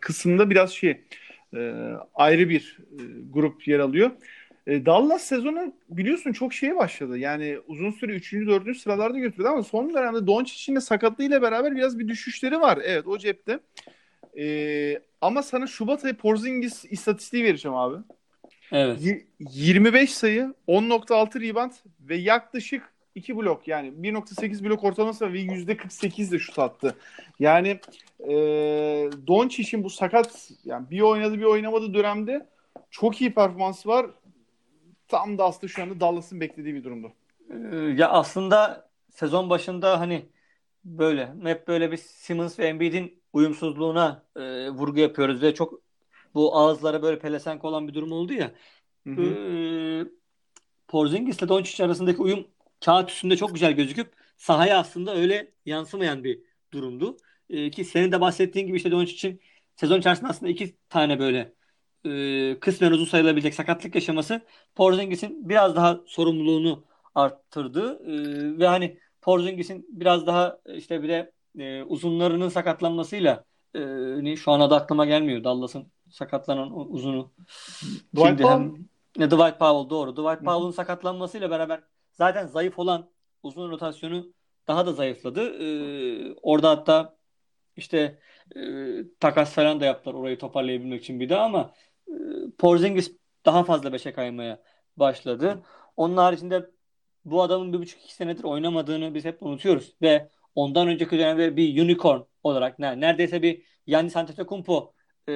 kısımda 0.00 0.50
biraz 0.50 0.70
şey 0.70 1.04
e, 1.56 1.92
ayrı 2.14 2.48
bir 2.48 2.78
e, 2.92 3.02
grup 3.30 3.68
yer 3.68 3.78
alıyor. 3.78 4.10
E, 4.68 4.86
Dallas 4.86 5.22
sezonu 5.22 5.72
biliyorsun 5.88 6.32
çok 6.32 6.54
şeye 6.54 6.76
başladı. 6.76 7.18
Yani 7.18 7.58
uzun 7.66 7.90
süre 7.90 8.12
3. 8.12 8.32
4. 8.32 8.76
sıralarda 8.76 9.18
götürdü 9.18 9.48
ama 9.48 9.62
son 9.62 9.94
dönemde 9.94 10.26
Doncic'in 10.26 10.76
de 10.76 10.80
sakatlığıyla 10.80 11.42
beraber 11.42 11.76
biraz 11.76 11.98
bir 11.98 12.08
düşüşleri 12.08 12.60
var. 12.60 12.78
Evet 12.84 13.06
o 13.06 13.18
cepte. 13.18 13.60
E, 14.38 14.98
ama 15.20 15.42
sana 15.42 15.66
Şubat 15.66 16.04
ayı 16.04 16.14
Porzingis 16.14 16.84
istatistiği 16.84 17.44
vereceğim 17.44 17.76
abi. 17.76 17.96
Evet. 18.72 19.02
Y- 19.02 19.26
25 19.38 20.14
sayı, 20.14 20.54
10.6 20.68 21.40
rebound 21.40 21.72
ve 22.00 22.16
yaklaşık 22.16 22.82
2 23.14 23.36
blok 23.36 23.68
yani 23.68 23.88
1.8 23.88 24.64
blok 24.64 24.84
ortalaması 24.84 25.32
ve 25.32 25.38
%48 25.40 26.32
de 26.32 26.38
şut 26.38 26.58
attı. 26.58 26.94
Yani 27.40 27.80
e, 28.20 28.34
Doncic'in 29.26 29.84
bu 29.84 29.90
sakat 29.90 30.50
yani 30.64 30.90
bir 30.90 31.00
oynadı 31.00 31.38
bir 31.38 31.44
oynamadı 31.44 31.94
dönemde 31.94 32.46
çok 32.90 33.20
iyi 33.20 33.34
performansı 33.34 33.88
var. 33.88 34.06
Tam 35.08 35.38
da 35.38 35.44
aslında 35.44 35.68
şu 35.68 35.82
anda 35.82 36.00
Dallas'ın 36.00 36.40
beklediği 36.40 36.74
bir 36.74 36.84
durumdu. 36.84 37.12
Ee, 37.50 37.76
Ya 37.76 38.08
aslında 38.10 38.90
sezon 39.10 39.50
başında 39.50 40.00
hani 40.00 40.32
böyle 40.84 41.34
hep 41.44 41.68
böyle 41.68 41.92
bir 41.92 41.96
Simmons 41.96 42.58
ve 42.58 42.66
Embiid'in 42.66 43.22
uyumsuzluğuna 43.32 44.26
e, 44.36 44.70
vurgu 44.70 45.00
yapıyoruz 45.00 45.42
ve 45.42 45.54
çok 45.54 45.82
bu 46.34 46.56
ağızlara 46.56 47.02
böyle 47.02 47.18
pelesenk 47.18 47.64
olan 47.64 47.88
bir 47.88 47.94
durum 47.94 48.12
oldu 48.12 48.32
ya. 48.32 48.52
Hı 49.06 49.10
hı. 49.10 49.22
Ee, 49.22 50.06
Porzingis 50.88 51.38
ile 51.38 51.48
Doncic 51.48 51.84
arasındaki 51.84 52.22
uyum 52.22 52.48
kağıt 52.84 53.10
üstünde 53.10 53.36
çok 53.36 53.54
güzel 53.54 53.72
gözüküp 53.72 54.14
sahaya 54.36 54.78
aslında 54.78 55.16
öyle 55.16 55.52
yansımayan 55.66 56.24
bir 56.24 56.42
durumdu. 56.72 57.16
Ee, 57.50 57.70
ki 57.70 57.84
senin 57.84 58.12
de 58.12 58.20
bahsettiğin 58.20 58.66
gibi 58.66 58.76
işte 58.76 58.90
Doncic'in 58.90 59.40
sezon 59.76 59.98
içerisinde 59.98 60.28
aslında 60.30 60.52
iki 60.52 60.76
tane 60.88 61.18
böyle 61.18 61.54
e, 62.04 62.60
kısmen 62.60 62.90
uzun 62.92 63.04
sayılabilecek 63.04 63.54
sakatlık 63.54 63.94
yaşaması 63.94 64.40
Porzingis'in 64.74 65.48
biraz 65.48 65.76
daha 65.76 66.00
sorumluluğunu 66.06 66.84
arttırdı. 67.14 68.00
Ee, 68.04 68.58
ve 68.58 68.66
hani 68.66 68.98
Porzingis'in 69.20 69.86
biraz 69.90 70.26
daha 70.26 70.58
işte 70.74 71.02
bir 71.02 71.08
de 71.08 71.32
e, 71.58 71.82
uzunlarının 71.82 72.48
sakatlanmasıyla 72.48 73.44
e, 73.74 73.78
hani 73.78 74.36
şu 74.36 74.52
an 74.52 74.60
adı 74.60 74.74
aklıma 74.74 75.06
gelmiyor. 75.06 75.44
Dallas'ın 75.44 75.86
sakatlanan 76.10 76.90
uzunu. 76.90 77.32
Dwight 78.14 78.26
Şimdi 78.26 78.42
Powell. 78.42 78.58
hem 78.58 78.74
ne 79.18 79.26
Dwight 79.30 79.58
Powell 79.58 79.90
doğru. 79.90 80.12
Dwight. 80.12 80.44
Powell'ın 80.44 80.70
sakatlanmasıyla 80.70 81.50
beraber 81.50 81.80
zaten 82.12 82.46
zayıf 82.46 82.78
olan 82.78 83.10
uzun 83.42 83.70
rotasyonu 83.70 84.26
daha 84.68 84.86
da 84.86 84.92
zayıfladı. 84.92 85.40
Ee, 85.40 86.34
orada 86.42 86.70
hatta 86.70 87.16
işte 87.76 88.18
e, 88.56 88.60
takas 89.20 89.52
falan 89.52 89.80
da 89.80 89.84
yaptılar 89.84 90.14
orayı 90.14 90.38
toparlayabilmek 90.38 91.02
için 91.02 91.20
bir 91.20 91.28
daha 91.28 91.44
ama 91.44 91.74
e, 92.08 92.12
Porzingis 92.58 93.12
daha 93.46 93.64
fazla 93.64 93.92
beşe 93.92 94.12
kaymaya 94.12 94.62
başladı. 94.96 95.62
Onun 95.96 96.16
haricinde 96.16 96.70
bu 97.24 97.42
adamın 97.42 97.72
bir 97.72 97.78
buçuk 97.78 98.00
iki 98.04 98.14
senedir 98.14 98.44
oynamadığını 98.44 99.14
biz 99.14 99.24
hep 99.24 99.42
unutuyoruz 99.42 99.94
ve 100.02 100.30
ondan 100.54 100.88
önceki 100.88 101.18
dönemde 101.18 101.56
bir 101.56 101.82
unicorn 101.82 102.20
olarak 102.42 102.78
ne- 102.78 103.00
neredeyse 103.00 103.42
bir 103.42 103.62
Giannis 103.86 104.16
Antetokounmpo 104.16 104.94
e, 105.28 105.32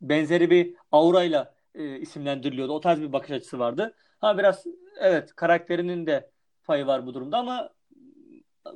benzeri 0.00 0.50
bir 0.50 0.74
aurayla 0.92 1.54
e, 1.74 1.98
isimlendiriliyordu. 1.98 2.72
O 2.72 2.80
tarz 2.80 3.00
bir 3.00 3.12
bakış 3.12 3.30
açısı 3.30 3.58
vardı. 3.58 3.94
Ha 4.18 4.38
biraz 4.38 4.64
evet 5.00 5.34
karakterinin 5.36 6.06
de 6.06 6.30
payı 6.64 6.86
var 6.86 7.06
bu 7.06 7.14
durumda 7.14 7.38
ama 7.38 7.70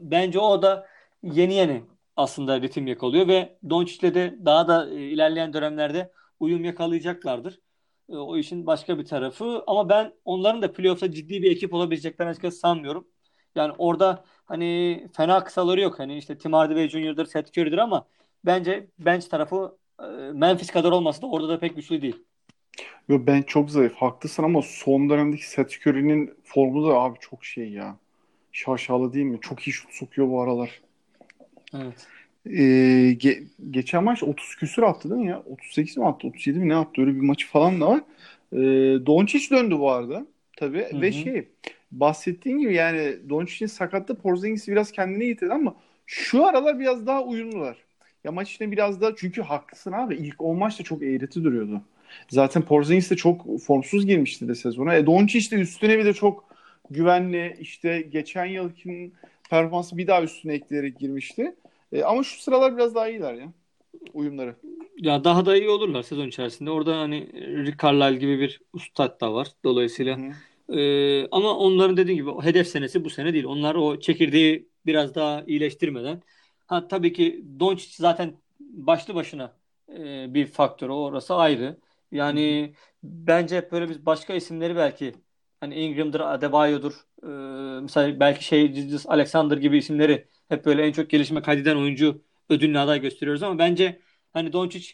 bence 0.01 0.39
o 0.39 0.63
da 0.63 0.87
yeni 1.23 1.55
yeni 1.55 1.83
aslında 2.17 2.61
ritim 2.63 2.87
yakalıyor 2.87 3.29
ve 3.29 3.59
Doncic'le 3.71 4.15
de 4.15 4.39
daha 4.45 4.69
da 4.69 4.91
e, 4.91 4.95
ilerleyen 5.11 5.53
dönemlerde 5.53 6.13
uyum 6.41 6.65
yakalayacaklardır. 6.65 7.61
E, 8.11 8.17
o 8.17 8.37
işin 8.37 8.67
başka 8.67 8.99
bir 8.99 9.05
tarafı 9.05 9.65
ama 9.67 9.89
ben 9.89 10.13
onların 10.25 10.63
da 10.63 10.73
playoff'ta 10.73 11.13
ciddi 11.13 11.43
bir 11.43 11.51
ekip 11.51 11.75
olabileceklerini 11.75 12.31
açıkçası 12.31 12.59
sanmıyorum. 12.59 13.09
Yani 13.55 13.73
orada 13.79 14.25
hani 14.45 15.09
fena 15.17 15.45
kısaları 15.45 15.81
yok. 15.81 15.99
Hani 15.99 16.17
işte 16.19 16.39
Tim 16.39 16.53
Hardaway 16.53 16.89
Jr.'dır, 16.89 17.27
Seth 17.27 17.59
Curry'dir 17.59 17.79
ama 17.79 18.09
bence 18.45 18.91
bench 18.99 19.29
tarafı 19.29 19.79
e, 20.01 20.05
Memphis 20.33 20.71
kadar 20.71 20.93
olmasa 20.93 21.23
da 21.23 21.27
orada 21.27 21.49
da 21.49 21.59
pek 21.61 21.77
güçlü 21.77 22.03
değil. 22.03 22.25
Yo, 23.09 23.27
ben 23.27 23.43
çok 23.43 23.71
zayıf. 23.71 23.95
Haklısın 23.95 24.43
ama 24.43 24.63
son 24.63 25.11
dönemdeki 25.11 25.51
Seth 25.51 25.87
Curry'nin 25.87 26.35
formu 26.45 26.89
da 26.89 26.95
abi 26.95 27.19
çok 27.21 27.45
şey 27.45 27.71
ya. 27.73 27.97
Şaşalı 28.53 29.13
değil 29.13 29.27
mi? 29.27 29.39
Çok 29.41 29.69
iyi 29.69 29.73
şut 29.73 29.93
sokuyor 29.95 30.29
bu 30.29 30.43
aralar. 30.43 30.81
Evet. 31.75 32.07
Ee, 32.47 32.53
ge- 33.19 33.45
geçen 33.71 34.05
maç 34.05 34.23
30 34.23 34.57
küsür 34.57 34.83
attı 34.83 35.11
değil 35.11 35.21
mi 35.23 35.29
ya? 35.29 35.43
38 35.47 35.97
mi 35.97 36.07
attı? 36.07 36.27
37 36.27 36.59
mi 36.59 36.69
ne 36.69 36.77
attı? 36.77 37.01
Öyle 37.01 37.15
bir 37.15 37.21
maçı 37.21 37.47
falan 37.49 37.81
da 37.81 37.89
var. 37.89 38.01
Ee, 38.53 38.57
Doncic 39.07 39.51
döndü 39.51 39.79
bu 39.79 39.91
arada. 39.91 40.27
Tabii. 40.57 40.87
Hı 40.91 41.01
Ve 41.01 41.13
şey 41.13 41.49
bahsettiğin 41.93 42.59
gibi 42.59 42.75
yani 42.75 43.17
Doncic'in 43.29 43.67
sakatlığı 43.67 44.19
Porzingis'i 44.19 44.73
biraz 44.73 44.93
kendine 44.93 45.25
getirdi 45.27 45.53
ama 45.53 45.75
şu 46.07 46.47
aralar 46.47 46.81
biraz 46.81 47.07
daha 47.07 47.23
uyumlular. 47.25 47.77
Ya 48.25 48.33
maç 48.33 48.51
içinde 48.53 48.71
biraz 48.71 49.01
daha 49.01 49.17
çünkü 49.17 49.43
haklısın 49.43 49.93
abi. 49.93 50.15
İlk 50.15 50.43
10 50.43 50.59
maçta 50.59 50.85
çok 50.85 51.03
eğreti 51.03 51.45
duruyordu. 51.45 51.83
Zaten 52.29 52.63
Porzingis 52.63 53.11
de 53.11 53.17
çok 53.17 53.61
formsuz 53.61 54.07
girmişti 54.07 54.49
de 54.49 54.55
sezona. 54.55 54.95
E 54.95 55.07
Doncic 55.07 55.57
de 55.57 55.61
üstüne 55.61 55.99
bir 55.99 56.05
de 56.05 56.13
çok 56.13 56.45
güvenli 56.91 57.57
işte 57.61 58.01
geçen 58.01 58.45
yılkin 58.45 59.15
performansı 59.51 59.99
bir 59.99 60.07
daha 60.07 60.23
üstüne 60.23 60.55
ekleyerek 60.55 60.99
girmişti. 60.99 61.55
E, 61.95 62.05
ama 62.05 62.23
şu 62.23 62.43
sıralar 62.43 62.77
biraz 62.77 62.95
daha 62.95 63.09
iyiler 63.09 63.35
ya 63.35 63.53
uyumları. 64.15 64.57
Ya 64.97 65.25
daha 65.25 65.47
da 65.47 65.57
iyi 65.57 65.69
olurlar 65.69 66.03
sezon 66.03 66.29
içerisinde. 66.29 66.71
Orada 66.71 66.99
hani 66.99 67.33
Rick 67.67 67.83
Carlisle 67.83 68.17
gibi 68.17 68.41
bir 68.41 68.61
ustad 68.73 69.21
da 69.21 69.35
var. 69.35 69.49
Dolayısıyla 69.65 70.19
Hı. 70.19 70.33
Ee, 70.69 71.29
ama 71.31 71.59
onların 71.59 71.97
dediğim 71.97 72.21
gibi 72.25 72.43
hedef 72.43 72.69
senesi 72.69 73.05
bu 73.05 73.11
sene 73.11 73.33
değil. 73.33 73.45
Onlar 73.45 73.75
o 73.75 74.01
çekirdeği 74.01 74.69
biraz 74.87 75.15
daha 75.15 75.45
iyileştirmeden. 75.47 76.23
Ha 76.67 76.89
tabii 76.89 77.13
ki 77.13 77.45
Doncic 77.61 77.95
zaten 77.97 78.35
başlı 78.61 79.15
başına 79.15 79.57
e, 79.99 80.35
bir 80.35 80.47
faktör. 80.47 80.89
Orası 80.89 81.35
ayrı. 81.35 81.77
Yani 82.13 82.75
bence 83.03 83.57
hep 83.57 83.73
böyle 83.73 83.89
biz 83.89 84.07
başka 84.07 84.35
isimleri 84.35 84.77
belki 84.77 85.13
hani 85.61 85.75
Ingram'dır, 85.75 86.21
Adebayo'dur. 86.21 86.93
e, 87.23 87.29
mesela 87.81 88.21
belki 88.21 88.45
şey 88.45 88.89
Alexander 89.07 89.57
gibi 89.57 89.79
isimleri 89.79 90.29
hep 90.49 90.65
böyle 90.67 90.87
en 90.87 90.93
çok 90.93 91.11
gelişme 91.11 91.43
kaydeden 91.43 91.77
oyuncu 91.77 92.23
ödülüne 92.49 92.79
aday 92.79 93.01
gösteriyoruz 93.01 93.43
ama 93.43 93.59
bence 93.59 94.01
hani 94.33 94.53
Doncic 94.53 94.93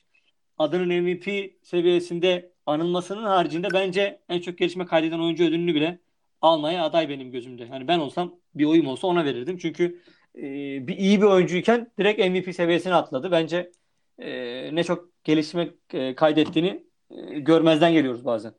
adının 0.58 1.02
MVP 1.02 1.52
seviyesinde 1.62 2.52
anılmasının 2.66 3.24
haricinde 3.24 3.68
bence 3.72 4.20
en 4.28 4.40
çok 4.40 4.58
gelişme 4.58 4.86
kaydeden 4.86 5.18
oyuncu 5.18 5.44
ödülünü 5.44 5.74
bile 5.74 5.98
almaya 6.42 6.84
aday 6.84 7.08
benim 7.08 7.32
gözümde. 7.32 7.66
Hani 7.66 7.88
ben 7.88 7.98
olsam 7.98 8.34
bir 8.54 8.64
oyum 8.64 8.86
olsa 8.86 9.06
ona 9.06 9.24
verirdim. 9.24 9.58
Çünkü 9.58 10.00
e, 10.36 10.42
bir 10.88 10.96
iyi 10.96 11.20
bir 11.20 11.26
oyuncuyken 11.26 11.90
direkt 11.98 12.20
MVP 12.20 12.54
seviyesine 12.54 12.94
atladı. 12.94 13.30
Bence 13.30 13.70
e, 14.18 14.30
ne 14.74 14.84
çok 14.84 15.24
gelişme 15.24 15.68
e, 15.92 16.14
kaydettiğini 16.14 16.84
e, 17.10 17.40
görmezden 17.40 17.92
geliyoruz 17.92 18.24
bazen. 18.24 18.52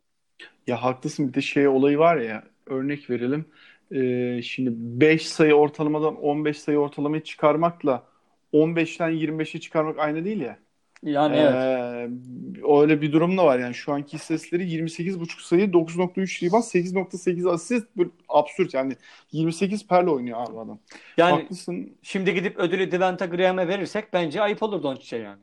Ya 0.68 0.84
haklısın 0.84 1.28
bir 1.28 1.34
de 1.34 1.42
şey 1.42 1.68
olayı 1.68 1.98
var 1.98 2.18
ya 2.18 2.44
örnek 2.66 3.10
verelim. 3.10 3.46
E, 3.92 4.42
şimdi 4.42 4.70
5 4.74 5.28
sayı 5.28 5.54
ortalamadan 5.54 6.16
15 6.16 6.60
sayı 6.60 6.78
ortalamayı 6.78 7.24
çıkarmakla 7.24 8.04
15'ten 8.54 9.12
25'e 9.12 9.60
çıkarmak 9.60 10.00
aynı 10.00 10.26
değil 10.26 10.42
ya. 10.42 10.58
Yani 11.04 11.36
evet. 11.36 11.54
Ee, 11.54 12.10
öyle 12.82 13.02
bir 13.02 13.12
durum 13.12 13.38
da 13.38 13.46
var 13.46 13.60
yani 13.60 13.74
şu 13.74 13.94
anki 13.94 14.16
istatistikleri 14.16 14.64
28.5 14.64 15.48
sayı 15.48 15.72
9.3 15.72 16.46
rebound 16.46 16.64
8.8 16.64 17.52
asist 17.52 17.88
bu 17.96 18.12
absürt 18.30 18.74
yani 18.74 18.96
28 19.32 19.88
perle 19.88 20.10
oynuyor 20.10 20.40
abi 20.42 20.60
adam. 20.60 20.80
Yani 21.18 21.42
Haklısın. 21.42 21.98
şimdi 22.02 22.34
gidip 22.34 22.58
ödülü 22.58 22.92
Devonta 22.92 23.26
Graham'e 23.26 23.68
verirsek 23.68 24.14
bence 24.14 24.42
ayıp 24.42 24.64
olur 24.64 24.84
Doncic'e 24.84 25.18
yani. 25.18 25.42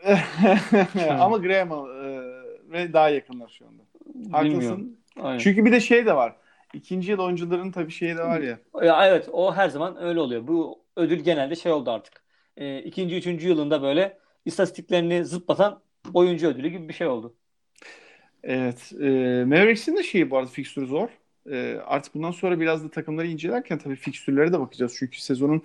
Ama 1.20 1.36
Graham 1.36 1.72
e, 1.72 2.20
ve 2.72 2.92
daha 2.92 3.08
yakınlar 3.08 3.48
şu 3.48 3.66
anda. 3.66 3.82
Bilmiyorum. 4.44 4.99
Aynen. 5.16 5.38
Çünkü 5.38 5.64
bir 5.64 5.72
de 5.72 5.80
şey 5.80 6.06
de 6.06 6.16
var. 6.16 6.36
İkinci 6.74 7.10
yıl 7.10 7.18
oyuncuların 7.18 7.70
tabii 7.70 7.90
şeyi 7.90 8.16
de 8.16 8.22
var 8.22 8.40
ya. 8.40 8.58
Ya 8.82 9.06
evet 9.06 9.28
o 9.32 9.54
her 9.54 9.68
zaman 9.68 10.02
öyle 10.02 10.20
oluyor. 10.20 10.46
Bu 10.46 10.78
ödül 10.96 11.20
genelde 11.20 11.56
şey 11.56 11.72
oldu 11.72 11.90
artık. 11.90 12.22
E, 12.56 12.78
ikinci, 12.82 13.16
üçüncü 13.16 13.48
yılında 13.48 13.82
böyle 13.82 14.18
istatistiklerini 14.44 15.24
zıplatan 15.24 15.82
oyuncu 16.14 16.48
ödülü 16.48 16.68
gibi 16.68 16.88
bir 16.88 16.94
şey 16.94 17.06
oldu. 17.06 17.34
Evet. 18.42 18.92
E, 19.00 19.06
Mavericks'in 19.46 19.96
de 19.96 20.02
şeyi 20.02 20.30
bu 20.30 20.38
arada 20.38 20.50
fikstürü 20.50 20.86
zor. 20.86 21.08
E, 21.50 21.76
artık 21.86 22.14
bundan 22.14 22.30
sonra 22.30 22.60
biraz 22.60 22.84
da 22.84 22.90
takımları 22.90 23.26
incelerken 23.26 23.78
tabii 23.78 23.96
fikstürlere 23.96 24.52
de 24.52 24.60
bakacağız. 24.60 24.96
Çünkü 24.98 25.20
sezonun 25.20 25.62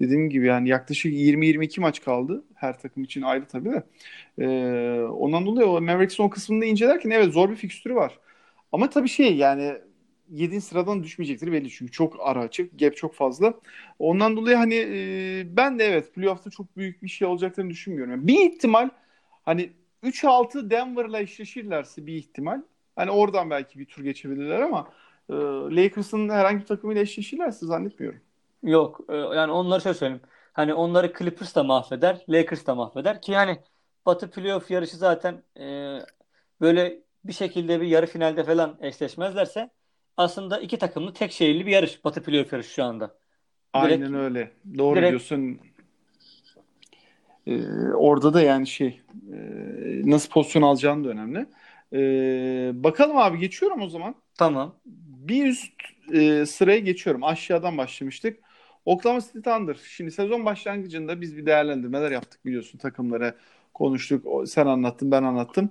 dediğim 0.00 0.30
gibi 0.30 0.46
yani 0.46 0.68
yaklaşık 0.68 1.12
20-22 1.12 1.80
maç 1.80 2.02
kaldı. 2.04 2.44
Her 2.54 2.78
takım 2.78 3.04
için 3.04 3.22
ayrı 3.22 3.44
tabii 3.46 3.70
de. 3.72 3.82
E, 4.38 4.46
ondan 5.02 5.46
dolayı 5.46 5.66
o 5.66 5.80
Mavericks'in 5.80 6.22
o 6.22 6.30
kısmını 6.30 6.60
da 6.60 6.64
incelerken 6.64 7.10
evet 7.10 7.32
zor 7.32 7.50
bir 7.50 7.56
fikstürü 7.56 7.94
var. 7.94 8.18
Ama 8.72 8.90
tabii 8.90 9.08
şey 9.08 9.36
yani 9.36 9.74
7. 10.30 10.60
sıradan 10.60 11.02
düşmeyecektir 11.02 11.52
belli 11.52 11.70
çünkü 11.70 11.92
çok 11.92 12.16
ara 12.20 12.40
açık, 12.40 12.78
gap 12.78 12.96
çok 12.96 13.14
fazla. 13.14 13.54
Ondan 13.98 14.36
dolayı 14.36 14.56
hani 14.56 14.74
e, 14.74 15.56
ben 15.56 15.78
de 15.78 15.84
evet 15.84 16.14
playoff'ta 16.14 16.50
çok 16.50 16.76
büyük 16.76 17.02
bir 17.02 17.08
şey 17.08 17.28
olacaklarını 17.28 17.70
düşünmüyorum. 17.70 18.12
Yani 18.12 18.26
bir 18.26 18.50
ihtimal 18.52 18.90
hani 19.44 19.72
3-6 20.02 20.70
Denver'la 20.70 21.20
eşleşirlerse 21.20 22.06
bir 22.06 22.14
ihtimal. 22.14 22.62
Hani 22.96 23.10
oradan 23.10 23.50
belki 23.50 23.78
bir 23.78 23.84
tur 23.86 24.02
geçebilirler 24.04 24.60
ama 24.60 24.88
e, 25.30 25.34
Lakers'ın 25.76 26.28
herhangi 26.28 26.60
bir 26.60 26.66
takımıyla 26.66 27.02
eşleşirlerse 27.02 27.66
zannetmiyorum. 27.66 28.20
Yok 28.62 29.00
e, 29.08 29.16
yani 29.16 29.52
onları 29.52 29.80
şöyle 29.80 29.94
söyleyeyim. 29.98 30.22
Hani 30.52 30.74
onları 30.74 31.12
Clippers 31.18 31.54
da 31.54 31.62
mahveder, 31.62 32.24
Lakers 32.28 32.66
da 32.66 32.74
mahveder 32.74 33.22
ki 33.22 33.32
yani 33.32 33.58
Batı 34.06 34.30
playoff 34.30 34.70
yarışı 34.70 34.96
zaten 34.96 35.42
e, 35.60 35.98
böyle 36.60 37.02
bir 37.24 37.32
şekilde 37.32 37.80
bir 37.80 37.86
yarı 37.86 38.06
finalde 38.06 38.44
falan 38.44 38.78
eşleşmezlerse 38.80 39.70
aslında 40.16 40.60
iki 40.60 40.78
takımlı 40.78 41.12
tek 41.12 41.32
şehirli 41.32 41.66
bir 41.66 41.72
yarış 41.72 42.04
Batı 42.04 42.22
playoff 42.22 42.52
yarışı 42.52 42.70
şu 42.70 42.84
anda. 42.84 43.18
Aynen 43.72 44.00
Direkt- 44.00 44.16
öyle. 44.16 44.50
Doğru 44.78 44.96
direkt- 44.96 45.10
diyorsun. 45.10 45.60
Ee, 47.46 47.66
orada 47.92 48.34
da 48.34 48.42
yani 48.42 48.66
şey 48.66 49.00
e, 49.32 49.38
nasıl 50.04 50.30
pozisyon 50.30 50.62
alacağın 50.62 51.04
da 51.04 51.08
önemli. 51.08 51.46
Ee, 51.92 52.70
bakalım 52.74 53.16
abi 53.16 53.38
geçiyorum 53.38 53.82
o 53.82 53.88
zaman. 53.88 54.14
Tamam. 54.38 54.74
Bir 55.06 55.46
üst 55.46 55.72
e, 56.12 56.46
sıraya 56.46 56.78
geçiyorum. 56.78 57.24
Aşağıdan 57.24 57.78
başlamıştık. 57.78 58.40
Oklahoma 58.84 59.20
City 59.20 59.38
Thunder. 59.38 59.76
Şimdi 59.88 60.10
sezon 60.10 60.44
başlangıcında 60.44 61.20
biz 61.20 61.36
bir 61.36 61.46
değerlendirmeler 61.46 62.10
yaptık 62.10 62.46
biliyorsun. 62.46 62.78
Takımları 62.78 63.34
konuştuk. 63.74 64.48
Sen 64.48 64.66
anlattın, 64.66 65.10
ben 65.10 65.22
anlattım. 65.22 65.70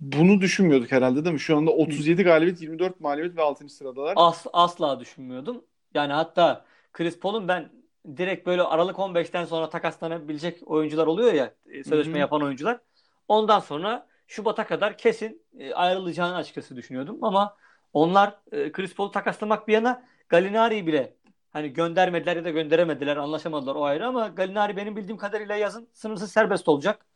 Bunu 0.00 0.40
düşünmüyorduk 0.40 0.92
herhalde 0.92 1.24
değil 1.24 1.32
mi? 1.32 1.40
Şu 1.40 1.56
anda 1.56 1.70
37 1.70 2.22
galibiyet, 2.22 2.62
24 2.62 3.00
mağlubiyet 3.00 3.36
ve 3.36 3.42
6. 3.42 3.68
sıradalar. 3.68 4.12
As, 4.16 4.46
asla 4.52 5.00
düşünmüyordum. 5.00 5.64
Yani 5.94 6.12
hatta 6.12 6.64
Chris 6.92 7.18
Paul'un 7.18 7.48
ben 7.48 7.70
direkt 8.16 8.46
böyle 8.46 8.62
Aralık 8.62 8.96
15'ten 8.96 9.44
sonra 9.44 9.70
takaslanabilecek 9.70 10.70
oyuncular 10.70 11.06
oluyor 11.06 11.32
ya 11.32 11.54
e, 11.70 11.84
sözleşme 11.84 12.12
Hı 12.12 12.16
hı. 12.16 12.20
yapan 12.20 12.42
oyuncular. 12.42 12.80
Ondan 13.28 13.60
sonra 13.60 14.06
Şubat'a 14.26 14.66
kadar 14.66 14.98
kesin 14.98 15.42
e, 15.58 15.74
ayrılacağını 15.74 16.34
açıkçası 16.36 16.76
düşünüyordum 16.76 17.24
ama 17.24 17.56
onlar 17.92 18.34
e, 18.52 18.72
Chris 18.72 18.94
Paul'u 18.94 19.10
takaslamak 19.10 19.68
bir 19.68 19.72
yana 19.72 20.02
Gallinari'yi 20.28 20.86
bile 20.86 21.14
hani 21.50 21.72
göndermediler 21.72 22.36
ya 22.36 22.44
da 22.44 22.50
gönderemediler 22.50 23.16
anlaşamadılar 23.16 23.74
o 23.74 23.84
ayrı 23.84 24.06
ama 24.06 24.28
Gallinari 24.28 24.76
benim 24.76 24.96
bildiğim 24.96 25.18
kadarıyla 25.18 25.56
yazın 25.56 25.88
sınırsız 25.92 26.32
serbest 26.32 26.68
olacak. 26.68 27.06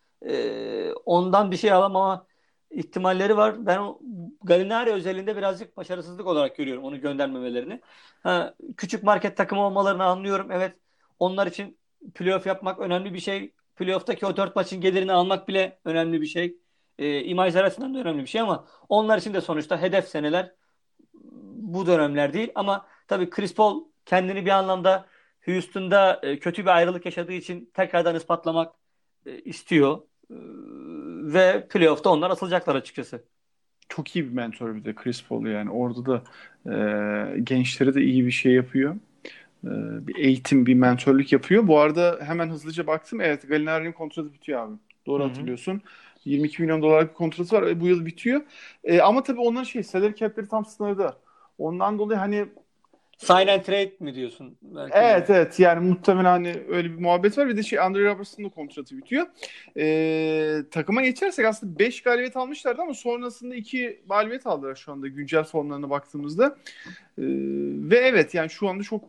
Ondan 1.05 1.51
bir 1.51 1.57
şey 1.57 1.73
alamama 1.73 2.27
ihtimalleri 2.73 3.37
var. 3.37 3.67
Ben 3.67 3.79
o 3.79 4.01
Gallinari 4.43 4.91
özelinde 4.93 5.37
birazcık 5.37 5.77
başarısızlık 5.77 6.27
olarak 6.27 6.57
görüyorum 6.57 6.85
onu 6.85 7.01
göndermemelerini. 7.01 7.81
Ha, 8.23 8.55
küçük 8.77 9.03
market 9.03 9.37
takımı 9.37 9.63
olmalarını 9.63 10.05
anlıyorum. 10.05 10.51
Evet 10.51 10.77
onlar 11.19 11.47
için 11.47 11.79
playoff 12.15 12.47
yapmak 12.47 12.79
önemli 12.81 13.15
bir 13.15 13.21
şey. 13.21 13.55
Playoff'taki 13.77 14.27
o 14.27 14.37
dört 14.37 14.57
maçın 14.57 14.81
gelirini 14.81 15.13
almak 15.13 15.49
bile 15.49 15.79
önemli 15.85 16.21
bir 16.21 16.27
şey. 16.27 16.57
E, 16.99 17.25
imaj 17.25 17.57
arasından 17.57 17.95
da 17.95 17.99
önemli 17.99 18.23
bir 18.23 18.27
şey 18.27 18.41
ama 18.41 18.67
onlar 18.89 19.19
için 19.19 19.35
de 19.35 19.41
sonuçta 19.41 19.83
hedef 19.83 20.09
seneler 20.09 20.55
bu 21.55 21.87
dönemler 21.87 22.33
değil. 22.33 22.53
Ama 22.55 22.87
tabii 23.09 23.31
Chris 23.31 23.55
Paul 23.55 23.85
kendini 24.07 24.45
bir 24.47 24.51
anlamda 24.51 25.07
Houston'da 25.47 26.21
e, 26.23 26.39
kötü 26.39 26.63
bir 26.63 26.77
ayrılık 26.77 27.05
yaşadığı 27.05 27.33
için 27.33 27.71
tekrardan 27.75 28.17
ispatlamak 28.17 28.75
e, 29.27 29.39
istiyor. 29.41 30.03
E, 30.31 30.35
ve 31.35 31.69
playoff'ta 31.69 32.11
onlar 32.11 32.31
atılacaklar 32.31 32.75
açıkçası. 32.77 33.25
Çok 33.89 34.17
iyi 34.17 34.25
bir 34.25 34.33
mentor 34.33 34.75
bir 34.75 34.85
de 34.85 34.95
Chris 34.95 35.25
Paul 35.25 35.47
yani. 35.47 35.71
Orada 35.71 36.07
da 36.07 36.23
e, 37.37 37.41
gençlere 37.41 37.95
de 37.95 38.03
iyi 38.03 38.27
bir 38.27 38.31
şey 38.31 38.53
yapıyor. 38.53 38.95
E, 39.65 39.71
bir 40.07 40.17
eğitim, 40.17 40.67
bir 40.67 40.75
mentorluk 40.75 41.33
yapıyor. 41.33 41.69
Bu 41.69 41.79
arada 41.79 42.21
hemen 42.23 42.51
hızlıca 42.51 42.87
baktım. 42.87 43.21
Evet 43.21 43.49
Gallinari'nin 43.49 43.93
kontratı 43.93 44.35
bitiyor 44.35 44.61
abi. 44.61 44.77
Doğru 45.07 45.23
Hı 45.23 45.29
hı. 45.29 45.29
hatırlıyorsun. 45.29 45.83
22 46.25 46.63
milyon 46.63 46.83
dolarlık 46.83 47.11
bir 47.11 47.15
kontratı 47.15 47.57
var 47.57 47.67
ve 47.67 47.81
bu 47.81 47.87
yıl 47.89 48.07
bitiyor. 48.07 48.43
E, 48.85 49.01
ama 49.01 49.23
tabii 49.23 49.41
onların 49.41 49.65
şey 49.65 49.83
salary 49.83 50.15
cap'leri 50.15 50.49
tam 50.49 50.65
sınırda. 50.67 51.19
Ondan 51.59 51.99
dolayı 51.99 52.19
hani 52.19 52.47
And 53.31 53.63
trade 53.63 53.93
mi 54.01 54.15
diyorsun? 54.15 54.57
Belki 54.63 54.93
Evet 54.95 55.31
evet 55.31 55.61
yani 55.61 55.89
muhtemelen 55.89 56.31
hani 56.31 56.55
öyle 56.69 56.91
bir 56.91 57.01
muhabbet 57.01 57.39
var. 57.39 57.49
Bir 57.49 57.57
de 57.57 57.63
şey 57.63 57.79
Andre 57.79 58.05
Robertson'ın 58.05 58.49
da 58.49 58.53
kontratı 58.55 58.97
bitiyor. 58.97 59.27
Ee, 59.77 60.59
takıma 60.71 61.03
geçersek 61.03 61.47
aslında 61.47 61.79
5 61.79 62.03
galibiyet 62.03 62.37
almışlardı 62.37 62.83
ama 62.83 62.95
sonrasında 62.95 63.55
2 63.55 64.03
galibiyet 64.09 64.47
aldılar 64.47 64.75
şu 64.75 64.93
anda 64.93 65.09
güncel 65.09 65.45
formlarına 65.45 65.91
baktığımızda. 65.91 66.47
Ee, 67.19 67.23
ve 67.91 67.97
evet 67.97 68.35
yani 68.35 68.51
şu 68.51 68.69
anda 68.69 68.83
çok 68.83 69.05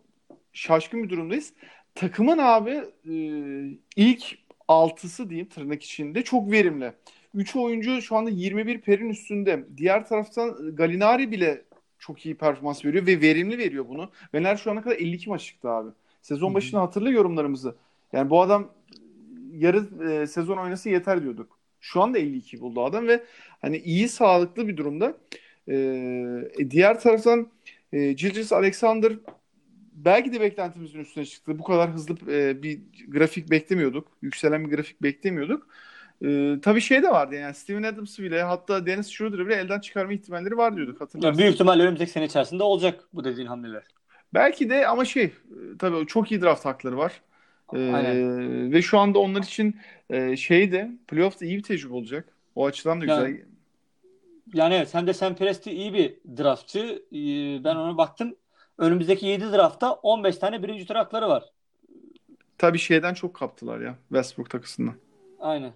şaşkın 0.54 1.04
bir 1.04 1.10
durumdayız. 1.10 1.54
Takımın 1.96 2.38
abi 2.38 2.84
e, 3.10 3.16
ilk 3.96 4.38
altısı 4.68 5.30
diyeyim 5.30 5.50
tırnak 5.50 5.84
içinde 5.84 6.24
çok 6.24 6.52
verimli. 6.52 6.94
3 7.36 7.56
oyuncu 7.56 8.02
şu 8.02 8.16
anda 8.16 8.30
21 8.30 8.82
perin 8.82 9.10
üstünde. 9.10 9.64
Diğer 9.78 10.08
taraftan 10.08 10.76
Gallinari 10.76 11.32
bile 11.32 11.62
çok 12.06 12.26
iyi 12.26 12.36
performans 12.36 12.86
veriyor 12.86 13.08
ve 13.08 13.22
verimli 13.22 13.58
veriyor 13.58 13.86
bunu. 13.90 14.10
Fener 14.32 14.58
şu 14.58 14.72
ana 14.72 14.82
kadar 14.82 14.96
52 14.96 15.30
maç 15.30 15.46
çıktı 15.46 15.70
abi. 15.70 15.90
Sezon 16.22 16.54
başında 16.54 16.82
hatırla 16.82 17.10
yorumlarımızı. 17.10 17.76
Yani 18.14 18.30
bu 18.30 18.42
adam 18.42 18.70
yarı 19.52 20.12
e, 20.12 20.28
sezon 20.28 20.58
oynası 20.58 20.90
yeter 20.90 21.24
diyorduk. 21.24 21.60
Şu 21.82 22.02
anda 22.02 22.18
52 22.20 22.62
buldu 22.62 22.84
adam 22.84 23.08
ve 23.08 23.24
hani 23.62 23.78
iyi 23.78 24.10
sağlıklı 24.10 24.68
bir 24.68 24.78
durumda. 24.78 25.18
E, 25.68 25.76
e, 26.60 26.72
diğer 26.72 27.00
taraftan 27.00 27.48
e, 27.94 28.14
Gilgis 28.14 28.54
Alexander 28.54 29.14
belki 29.94 30.34
de 30.34 30.42
beklentimizin 30.42 31.00
üstüne 31.00 31.26
çıktı. 31.26 31.60
Bu 31.60 31.64
kadar 31.64 31.92
hızlı 31.92 32.32
e, 32.32 32.64
bir 32.64 32.80
grafik 33.08 33.52
beklemiyorduk. 33.52 34.08
Yükselen 34.22 34.66
bir 34.66 34.76
grafik 34.76 35.04
beklemiyorduk. 35.04 35.68
Ee, 36.24 36.56
tabii 36.62 36.82
şey 36.82 37.04
de 37.04 37.10
vardı 37.10 37.36
yani 37.36 37.54
Steven 37.56 37.84
Adams 37.84 38.20
bile 38.20 38.44
hatta 38.44 38.86
Dennis 38.86 39.10
Schroeder'ı 39.10 39.48
bile 39.48 39.56
elden 39.56 39.80
çıkarma 39.80 40.14
ihtimalleri 40.14 40.58
var 40.58 40.76
diyorduk 40.76 41.02
hatırlarsın. 41.02 41.40
büyük 41.40 41.54
ihtimalle 41.54 41.84
önümüzdeki 41.84 42.12
sene 42.12 42.26
içerisinde 42.26 42.64
olacak 42.64 43.04
bu 43.14 43.24
dediğin 43.24 43.48
hamleler. 43.48 43.84
Belki 44.34 44.70
de 44.70 44.88
ama 44.88 45.06
şey 45.06 45.24
e, 45.24 45.32
tabii 45.80 46.08
çok 46.08 46.32
iyi 46.32 46.42
draft 46.42 46.66
hakları 46.66 46.98
var. 46.98 47.22
Ee, 47.74 47.92
Aynen. 47.94 48.72
ve 48.74 48.82
şu 48.82 49.00
anda 49.00 49.20
onlar 49.20 49.42
için 49.44 49.78
e, 50.10 50.38
şey 50.38 50.72
de 50.72 50.92
playoff'ta 51.08 51.46
iyi 51.46 51.58
bir 51.58 51.64
tecrübe 51.64 51.94
olacak. 51.94 52.26
O 52.56 52.66
açıdan 52.66 53.02
da 53.02 53.06
Yani- 53.06 53.32
güzel. 53.32 53.46
Yani 54.54 54.74
evet 54.74 54.94
hem 54.94 55.08
de 55.08 55.14
Sam 55.14 55.36
Presti 55.36 55.72
iyi 55.72 55.94
bir 55.94 56.18
draftçı. 56.38 57.04
Ee, 57.12 57.64
Ben 57.64 57.76
ona 57.76 57.98
baktım. 57.98 58.36
Önümüzdeki 58.78 59.26
7 59.26 59.52
draftta 59.52 59.94
15 59.94 60.38
tane 60.38 60.64
birinci 60.64 60.86
tur 60.86 60.96
hakları 60.96 61.28
var. 61.28 61.44
Tabii 62.58 62.80
şeyden 62.80 63.14
çok 63.14 63.34
kaptılar 63.34 63.80
ya 63.82 63.96
Westbrook 64.10 64.50
takısından. 64.50 64.94
Aynen. 65.40 65.74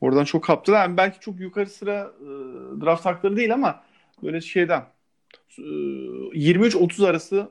Oradan 0.00 0.24
çok 0.24 0.44
kaptılar. 0.44 0.82
Yani 0.82 0.96
belki 0.96 1.20
çok 1.20 1.40
yukarı 1.40 1.66
sıra 1.70 2.12
e, 2.20 2.26
draft 2.80 3.06
hakları 3.06 3.36
değil 3.36 3.54
ama 3.54 3.82
böyle 4.22 4.40
şeyden 4.40 4.84
e, 5.58 5.62
23-30 5.62 7.06
arası 7.06 7.50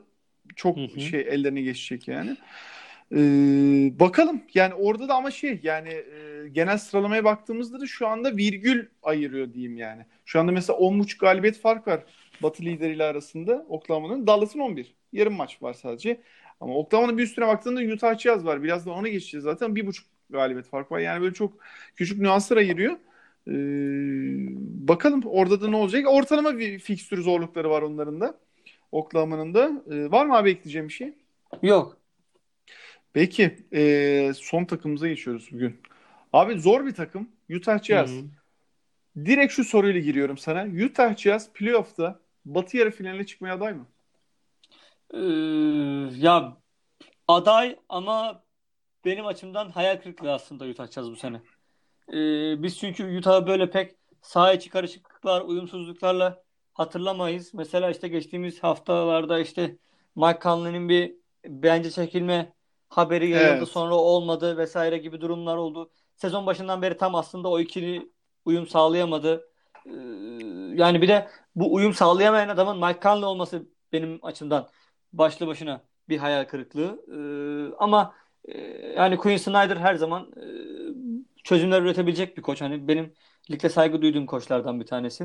çok 0.56 0.76
Hı 0.76 0.80
hı. 0.80 1.00
şey 1.00 1.20
ellerine 1.20 1.62
geçecek 1.62 2.08
yani. 2.08 2.36
E, 3.12 3.18
bakalım 4.00 4.42
yani 4.54 4.74
orada 4.74 5.08
da 5.08 5.14
ama 5.14 5.30
şey 5.30 5.60
yani 5.62 5.88
e, 5.88 6.48
genel 6.52 6.78
sıralamaya 6.78 7.24
baktığımızda 7.24 7.80
da 7.80 7.86
şu 7.86 8.08
anda 8.08 8.36
virgül 8.36 8.86
ayırıyor 9.02 9.52
diyeyim 9.52 9.76
yani. 9.76 10.06
Şu 10.24 10.40
anda 10.40 10.52
mesela 10.52 10.78
10.5 10.78 11.18
galibiyet 11.18 11.58
fark 11.60 11.88
var 11.88 12.04
Batı 12.42 12.62
lideriyle 12.62 13.04
arasında 13.04 13.66
Oklahoma'nın. 13.68 14.26
Dallas'ın 14.26 14.58
11. 14.60 14.94
Yarım 15.12 15.34
maç 15.34 15.62
var 15.62 15.74
sadece. 15.74 16.20
Ama 16.60 16.74
Oklahoma'nın 16.74 17.18
bir 17.18 17.22
üstüne 17.22 17.46
baktığında 17.46 17.80
Utah 17.94 18.18
Jazz 18.18 18.44
var. 18.44 18.62
Biraz 18.62 18.86
da 18.86 18.90
ona 18.90 19.08
geçeceğiz 19.08 19.44
zaten. 19.44 19.76
Bir 19.76 19.86
buçuk 19.86 20.06
galibiyet 20.30 20.68
fark 20.68 20.92
var. 20.92 20.98
Yani 20.98 21.22
böyle 21.22 21.34
çok 21.34 21.52
küçük 21.96 22.20
nüanslar 22.20 22.56
ayırıyor. 22.56 22.96
Ee, 23.48 23.52
bakalım 24.88 25.22
orada 25.24 25.60
da 25.60 25.68
ne 25.68 25.76
olacak. 25.76 26.08
Ortalama 26.08 26.58
bir 26.58 26.78
fikstür 26.78 27.22
zorlukları 27.22 27.70
var 27.70 27.82
onların 27.82 28.20
da. 28.20 28.38
Oklahoma'nın 28.92 29.54
da. 29.54 29.82
Ee, 29.90 30.10
var 30.10 30.26
mı 30.26 30.36
abi 30.36 30.50
ekleyeceğim 30.50 30.88
bir 30.88 30.92
şey? 30.92 31.14
Yok. 31.62 31.96
Peki. 33.12 33.56
ee, 33.72 34.32
son 34.34 34.64
takımımıza 34.64 35.08
geçiyoruz 35.08 35.48
bugün. 35.52 35.80
Abi 36.32 36.60
zor 36.60 36.86
bir 36.86 36.94
takım. 36.94 37.28
Utah 37.56 37.82
Jazz. 37.82 38.10
Hı 38.10 38.18
hı. 38.20 38.24
Direkt 39.26 39.52
şu 39.52 39.64
soruyla 39.64 40.00
giriyorum 40.00 40.38
sana. 40.38 40.66
Utah 40.84 41.16
Jazz 41.16 41.52
playoff'ta 41.52 42.20
Batı 42.44 42.76
yarı 42.76 42.90
finaline 42.90 43.26
çıkmaya 43.26 43.54
aday 43.54 43.72
mı? 43.72 43.86
Ee, 45.14 45.18
ya 46.16 46.56
aday 47.28 47.76
ama 47.88 48.42
benim 49.04 49.26
açımdan 49.26 49.70
hayal 49.70 49.96
kırıklığı 50.02 50.32
aslında 50.32 50.64
Utah 50.66 50.90
Jazz 50.90 51.10
bu 51.10 51.16
sene. 51.16 51.42
Ee, 52.12 52.62
biz 52.62 52.78
çünkü 52.78 53.18
Utah'ı 53.18 53.46
böyle 53.46 53.70
pek 53.70 53.96
saha 54.22 54.52
içi 54.52 54.70
karışıklıklar, 54.70 55.40
uyumsuzluklarla 55.42 56.42
hatırlamayız. 56.74 57.54
Mesela 57.54 57.90
işte 57.90 58.08
geçtiğimiz 58.08 58.62
haftalarda 58.62 59.38
işte 59.38 59.76
Mike 60.16 60.38
Conley'nin 60.42 60.88
bir 60.88 61.14
bence 61.46 61.90
çekilme 61.90 62.52
haberi 62.88 63.28
yayıldı 63.30 63.56
Evet. 63.58 63.68
sonra 63.68 63.94
olmadı 63.94 64.56
vesaire 64.58 64.98
gibi 64.98 65.20
durumlar 65.20 65.56
oldu. 65.56 65.90
Sezon 66.16 66.46
başından 66.46 66.82
beri 66.82 66.96
tam 66.96 67.14
aslında 67.14 67.48
o 67.48 67.60
ikili 67.60 68.12
uyum 68.44 68.66
sağlayamadı. 68.66 69.48
Ee, 69.86 69.90
yani 70.74 71.02
bir 71.02 71.08
de 71.08 71.28
bu 71.54 71.74
uyum 71.74 71.94
sağlayamayan 71.94 72.48
adamın 72.48 72.86
Mike 72.86 73.00
Conley 73.02 73.24
olması 73.24 73.66
benim 73.92 74.18
açımdan 74.22 74.68
başlı 75.12 75.46
başına 75.46 75.84
bir 76.08 76.18
hayal 76.18 76.44
kırıklığı. 76.44 77.04
Ee, 77.12 77.76
ama 77.78 78.14
yani 78.96 79.16
Quinn 79.16 79.36
Snyder 79.36 79.76
her 79.76 79.94
zaman 79.94 80.32
e, 80.36 80.44
çözümler 81.44 81.82
üretebilecek 81.82 82.36
bir 82.36 82.42
koç. 82.42 82.60
Hani 82.60 82.88
benim 82.88 83.14
ligde 83.50 83.68
saygı 83.68 84.02
duyduğum 84.02 84.26
koçlardan 84.26 84.80
bir 84.80 84.86
tanesi. 84.86 85.24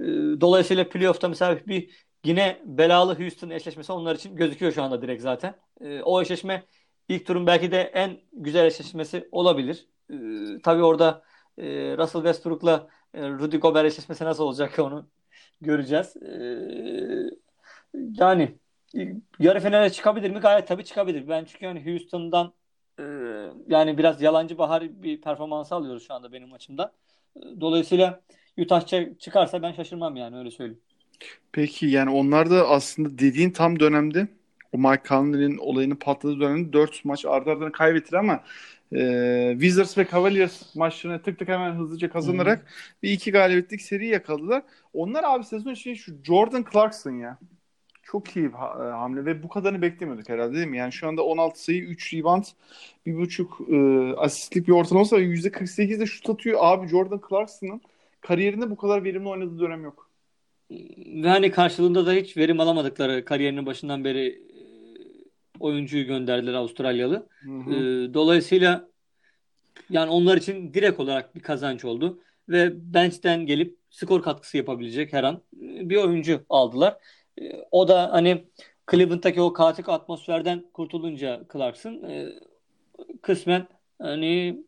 Ee, 0.00 0.04
dolayısıyla 0.40 0.88
playoff'ta 0.88 1.28
mesela 1.28 1.66
bir 1.66 2.06
yine 2.24 2.62
belalı 2.64 3.18
Houston 3.18 3.50
eşleşmesi 3.50 3.92
onlar 3.92 4.14
için 4.16 4.36
gözüküyor 4.36 4.72
şu 4.72 4.82
anda 4.82 5.02
direkt 5.02 5.22
zaten. 5.22 5.54
Ee, 5.80 6.02
o 6.02 6.22
eşleşme 6.22 6.64
ilk 7.08 7.26
turun 7.26 7.46
belki 7.46 7.72
de 7.72 7.80
en 7.82 8.20
güzel 8.32 8.64
eşleşmesi 8.64 9.28
olabilir. 9.32 9.88
Ee, 10.10 10.16
tabii 10.62 10.82
orada 10.82 11.22
e, 11.58 11.64
Russell 11.98 12.22
Westbrook'la 12.22 12.88
e, 13.14 13.28
Rudy 13.28 13.56
Gobert 13.56 13.86
eşleşmesi 13.86 14.24
nasıl 14.24 14.44
olacak 14.44 14.78
onu 14.78 15.10
göreceğiz. 15.60 16.16
Ee, 16.16 17.30
yani 17.94 18.58
yarı 19.38 19.60
finale 19.60 19.90
çıkabilir 19.90 20.30
mi? 20.30 20.38
Gayet 20.38 20.68
tabii 20.68 20.84
çıkabilir. 20.84 21.28
Ben 21.28 21.44
çünkü 21.44 21.64
yani 21.64 21.86
Houston'dan 21.86 22.52
e, 22.98 23.04
yani 23.68 23.98
biraz 23.98 24.22
yalancı 24.22 24.58
bahar 24.58 25.02
bir 25.02 25.20
performans 25.20 25.72
alıyoruz 25.72 26.06
şu 26.06 26.14
anda 26.14 26.32
benim 26.32 26.52
açımdan. 26.52 26.92
Dolayısıyla 27.60 28.20
Utah 28.58 28.86
çıkarsa 29.18 29.62
ben 29.62 29.72
şaşırmam 29.72 30.16
yani 30.16 30.38
öyle 30.38 30.50
söyleyeyim. 30.50 30.80
Peki 31.52 31.86
yani 31.86 32.10
onlar 32.10 32.50
da 32.50 32.68
aslında 32.68 33.18
dediğin 33.18 33.50
tam 33.50 33.80
dönemde 33.80 34.28
o 34.72 34.78
Mike 34.78 35.02
Conley'nin 35.08 35.58
olayını 35.58 35.98
patladığı 35.98 36.40
dönemde 36.40 36.72
4 36.72 37.04
maç 37.04 37.24
ardı 37.24 37.50
ardına 37.50 37.72
kaybettiler 37.72 38.18
ama 38.18 38.44
e, 38.92 39.52
Wizards 39.52 39.98
ve 39.98 40.06
Cavaliers 40.10 40.74
maçlarını 40.76 41.22
tık 41.22 41.38
tık 41.38 41.48
hemen 41.48 41.74
hızlıca 41.74 42.10
kazanarak 42.10 42.58
Hı-hı. 42.58 42.66
bir 43.02 43.10
iki 43.10 43.32
galibiyetlik 43.32 43.82
seri 43.82 44.06
yakaladılar. 44.06 44.62
Onlar 44.92 45.24
abi 45.24 45.44
sezon 45.44 45.72
için 45.72 45.94
şu 45.94 46.12
Jordan 46.24 46.64
Clarkson 46.72 47.18
ya. 47.18 47.38
Çok 48.12 48.36
iyi 48.36 48.48
bir 48.48 48.54
e, 48.54 48.90
hamle 48.90 49.24
ve 49.24 49.42
bu 49.42 49.48
kadarını 49.48 49.82
beklemiyorduk 49.82 50.28
herhalde 50.28 50.54
değil 50.54 50.66
mi? 50.66 50.76
Yani 50.76 50.92
şu 50.92 51.08
anda 51.08 51.22
16 51.22 51.62
sayı, 51.62 51.82
3 51.82 52.14
rebound, 52.14 52.44
1.5 53.06 54.12
e, 54.12 54.16
asistlik 54.16 54.68
bir 54.68 54.72
ortalaması 54.72 55.16
var. 55.16 55.20
%48'de 55.20 56.06
şut 56.06 56.30
atıyor. 56.30 56.58
Abi 56.62 56.88
Jordan 56.88 57.20
Clarkson'ın 57.28 57.80
kariyerinde 58.20 58.70
bu 58.70 58.76
kadar 58.76 59.04
verimli 59.04 59.28
oynadığı 59.28 59.60
dönem 59.60 59.84
yok. 59.84 60.10
Ve 60.96 61.28
hani 61.28 61.50
karşılığında 61.50 62.06
da 62.06 62.12
hiç 62.12 62.36
verim 62.36 62.60
alamadıkları 62.60 63.24
kariyerinin 63.24 63.66
başından 63.66 64.04
beri 64.04 64.28
e, 64.28 64.60
oyuncuyu 65.60 66.06
gönderdiler 66.06 66.54
Avustralyalı. 66.54 67.28
Hı 67.40 67.50
hı. 67.50 67.74
E, 67.74 68.14
dolayısıyla 68.14 68.88
yani 69.90 70.10
onlar 70.10 70.36
için 70.36 70.74
direkt 70.74 71.00
olarak 71.00 71.34
bir 71.34 71.40
kazanç 71.40 71.84
oldu. 71.84 72.20
Ve 72.48 72.72
bench'ten 72.94 73.46
gelip 73.46 73.76
skor 73.90 74.22
katkısı 74.22 74.56
yapabilecek 74.56 75.12
her 75.12 75.24
an 75.24 75.42
bir 75.60 75.96
oyuncu 75.96 76.40
aldılar. 76.48 76.96
O 77.70 77.88
da 77.88 78.12
hani 78.12 78.44
Cleveland'daki 78.90 79.40
o 79.40 79.52
kaotik 79.52 79.88
atmosferden 79.88 80.64
kurtulunca 80.72 81.42
Clarkson 81.52 81.92
e, 81.92 82.28
kısmen 83.22 83.68
hani 84.02 84.64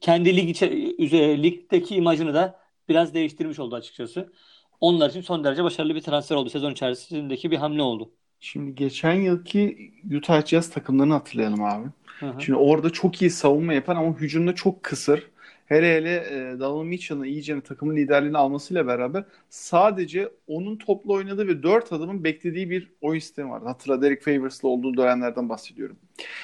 kendi 0.00 0.36
lig 0.36 0.50
içe, 0.50 1.42
ligdeki 1.42 1.96
imajını 1.96 2.34
da 2.34 2.60
biraz 2.88 3.14
değiştirmiş 3.14 3.58
oldu 3.58 3.74
açıkçası. 3.74 4.32
Onlar 4.80 5.10
için 5.10 5.20
son 5.20 5.44
derece 5.44 5.64
başarılı 5.64 5.94
bir 5.94 6.00
transfer 6.00 6.36
oldu. 6.36 6.50
Sezon 6.50 6.72
içerisindeki 6.72 7.50
bir 7.50 7.56
hamle 7.56 7.82
oldu. 7.82 8.10
Şimdi 8.40 8.74
geçen 8.74 9.14
yılki 9.14 9.92
Utah 10.16 10.46
Jazz 10.46 10.70
takımlarını 10.70 11.12
hatırlayalım 11.12 11.64
abi. 11.64 11.86
Hı 12.20 12.26
hı. 12.26 12.42
Şimdi 12.42 12.58
orada 12.58 12.90
çok 12.90 13.22
iyi 13.22 13.30
savunma 13.30 13.74
yapan 13.74 13.96
ama 13.96 14.16
hücumda 14.16 14.54
çok 14.54 14.82
kısır. 14.82 15.29
Hele 15.70 15.96
hele 15.96 16.14
e, 16.14 16.60
Donovan 16.60 16.86
Mitchell'ın 16.86 17.24
iyice 17.24 17.60
takımın 17.60 17.96
liderliğini 17.96 18.38
almasıyla 18.38 18.86
beraber 18.86 19.24
sadece 19.50 20.28
onun 20.46 20.76
toplu 20.76 21.12
oynadığı 21.12 21.48
ve 21.48 21.62
dört 21.62 21.92
adamın 21.92 22.24
beklediği 22.24 22.70
bir 22.70 22.90
oyun 23.00 23.20
sistemi 23.20 23.50
vardı. 23.50 23.66
Hatırla 23.66 24.02
Derek 24.02 24.22
Favors'la 24.22 24.68
olduğu 24.68 24.96
dönemlerden 24.96 25.48
bahsediyorum. 25.48 25.96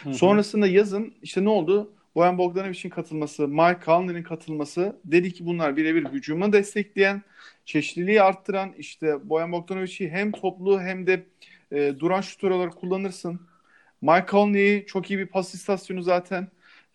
Hı 0.03 0.11
hı. 0.11 0.15
Sonrasında 0.15 0.67
yazın 0.67 1.15
işte 1.23 1.45
ne 1.45 1.49
oldu? 1.49 1.93
Boyan 2.15 2.39
Bogdanovic'in 2.39 2.91
katılması, 2.91 3.49
Mike 3.49 3.79
Conley'nin 3.85 4.23
katılması 4.23 4.97
dedi 5.05 5.33
ki 5.33 5.47
bunlar 5.47 5.77
birebir 5.77 6.05
hücumu 6.05 6.53
destekleyen, 6.53 7.23
çeşitliliği 7.65 8.23
arttıran 8.23 8.73
işte 8.79 9.29
Boyan 9.29 9.53
Bogdanovic'i 9.53 10.11
hem 10.11 10.33
toplu 10.33 10.81
hem 10.81 11.07
de 11.07 11.27
e, 11.73 11.95
duran 11.99 12.21
şutör 12.21 12.51
olarak 12.51 12.77
kullanırsın. 12.77 13.41
Mike 14.03 14.27
Conley 14.31 14.87
çok 14.87 15.11
iyi 15.11 15.19
bir 15.19 15.27
pas 15.27 15.55
istasyonu 15.55 16.03
zaten. 16.03 16.49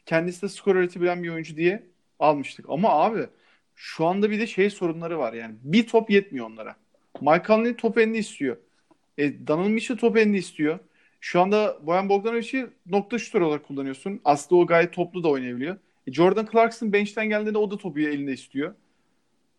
Kendisi 0.06 0.41
de 0.41 0.50
skor 0.50 0.76
üretebilen 0.76 1.24
bir 1.24 1.30
oyuncu 1.30 1.56
diye 1.56 1.90
almıştık. 2.21 2.65
Ama 2.69 2.89
abi 2.89 3.27
şu 3.75 4.05
anda 4.05 4.29
bir 4.31 4.39
de 4.39 4.47
şey 4.47 4.69
sorunları 4.69 5.19
var 5.19 5.34
yani. 5.34 5.55
Bir 5.63 5.88
top 5.88 6.10
yetmiyor 6.10 6.45
onlara. 6.45 6.75
Mike 7.21 7.43
Conley 7.47 7.75
top 7.75 7.97
elini 7.97 8.17
istiyor. 8.17 8.57
E, 9.17 9.47
Donovan 9.47 9.71
Mitchell 9.71 9.97
top 9.97 10.17
elini 10.17 10.38
istiyor. 10.38 10.79
Şu 11.19 11.41
anda 11.41 11.77
Boyan 11.81 12.10
Bogdanovic'i 12.10 12.67
nokta 12.86 13.19
şutör 13.19 13.41
olarak 13.41 13.67
kullanıyorsun. 13.67 14.21
Aslında 14.25 14.62
o 14.62 14.65
gayet 14.65 14.93
toplu 14.93 15.23
da 15.23 15.29
oynayabiliyor. 15.29 15.77
E, 16.07 16.12
Jordan 16.13 16.47
Clarkson 16.51 16.93
bench'ten 16.93 17.29
geldiğinde 17.29 17.57
o 17.57 17.71
da 17.71 17.77
topu 17.77 17.99
elinde 17.99 18.34
istiyor. 18.34 18.75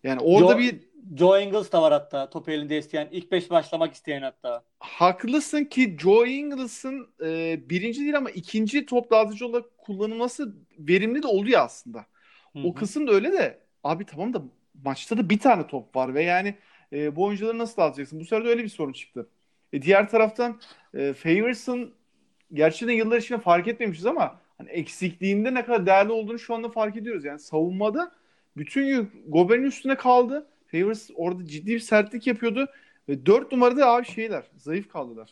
Yani 0.03 0.19
orada 0.19 0.51
Joe, 0.51 0.57
bir 0.59 0.79
Joe 1.17 1.39
Ingles 1.39 1.71
da 1.71 1.81
var 1.81 1.93
hatta 1.93 2.29
topu 2.29 2.51
elinde 2.51 2.77
isteyen. 2.77 3.07
ilk 3.11 3.31
beş 3.31 3.49
başlamak 3.49 3.93
isteyen 3.93 4.21
hatta. 4.21 4.63
Haklısın 4.79 5.65
ki 5.65 5.97
Joe 5.99 6.25
Ingles'ın 6.25 7.07
e, 7.25 7.59
birinci 7.69 8.01
değil 8.01 8.17
ama 8.17 8.29
ikinci 8.29 8.85
top 8.85 9.11
dağıtıcı 9.11 9.47
olarak 9.47 9.77
kullanılması 9.77 10.55
verimli 10.79 11.23
de 11.23 11.27
oluyor 11.27 11.61
aslında. 11.61 12.05
Hı-hı. 12.53 12.67
O 12.67 12.73
kısım 12.73 13.07
da 13.07 13.11
öyle 13.11 13.31
de 13.31 13.59
abi 13.83 14.05
tamam 14.05 14.33
da 14.33 14.41
maçta 14.85 15.17
da 15.17 15.29
bir 15.29 15.39
tane 15.39 15.67
top 15.67 15.95
var 15.95 16.13
ve 16.13 16.23
yani 16.23 16.55
e, 16.93 17.15
bu 17.15 17.23
oyuncuları 17.23 17.57
nasıl 17.57 17.81
alacaksın? 17.81 18.19
Bu 18.19 18.25
sefer 18.25 18.45
de 18.45 18.49
öyle 18.49 18.63
bir 18.63 18.69
sorun 18.69 18.93
çıktı. 18.93 19.29
E, 19.73 19.81
diğer 19.81 20.09
taraftan 20.09 20.61
e, 20.93 21.13
Favors'ın 21.13 21.93
gerçekten 22.53 22.95
yıllar 22.95 23.17
içinde 23.17 23.39
fark 23.39 23.67
etmemişiz 23.67 24.05
ama 24.05 24.39
hani 24.57 24.69
eksikliğinde 24.69 25.53
ne 25.53 25.65
kadar 25.65 25.85
değerli 25.85 26.11
olduğunu 26.11 26.39
şu 26.39 26.55
anda 26.55 26.69
fark 26.69 26.97
ediyoruz. 26.97 27.25
Yani 27.25 27.39
savunmada 27.39 28.11
bütün 28.57 28.85
yük 28.85 29.11
Gober'in 29.27 29.63
üstüne 29.63 29.95
kaldı. 29.95 30.47
Favors 30.71 31.09
orada 31.15 31.45
ciddi 31.45 31.71
bir 31.71 31.79
sertlik 31.79 32.27
yapıyordu. 32.27 32.67
Ve 33.09 33.25
4 33.25 33.51
numarada 33.51 33.87
abi 33.87 34.05
şeyler 34.05 34.43
zayıf 34.57 34.89
kaldılar. 34.89 35.29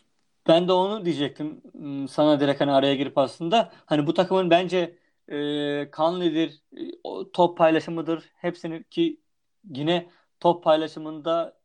Ben 0.47 0.67
de 0.67 0.71
onu 0.71 1.05
diyecektim 1.05 1.61
hmm, 1.71 2.07
sana 2.07 2.39
direkt 2.39 2.61
hani 2.61 2.71
araya 2.71 2.95
girip 2.95 3.17
aslında. 3.17 3.71
Hani 3.85 4.07
bu 4.07 4.13
takımın 4.13 4.49
bence 4.49 4.95
e, 5.27 5.91
Kanli'dir, 5.91 6.61
e, 6.77 6.81
top 7.33 7.57
paylaşımıdır. 7.57 8.23
Hepsini 8.35 8.83
ki 8.83 9.21
yine 9.69 10.09
top 10.39 10.63
paylaşımında 10.63 11.59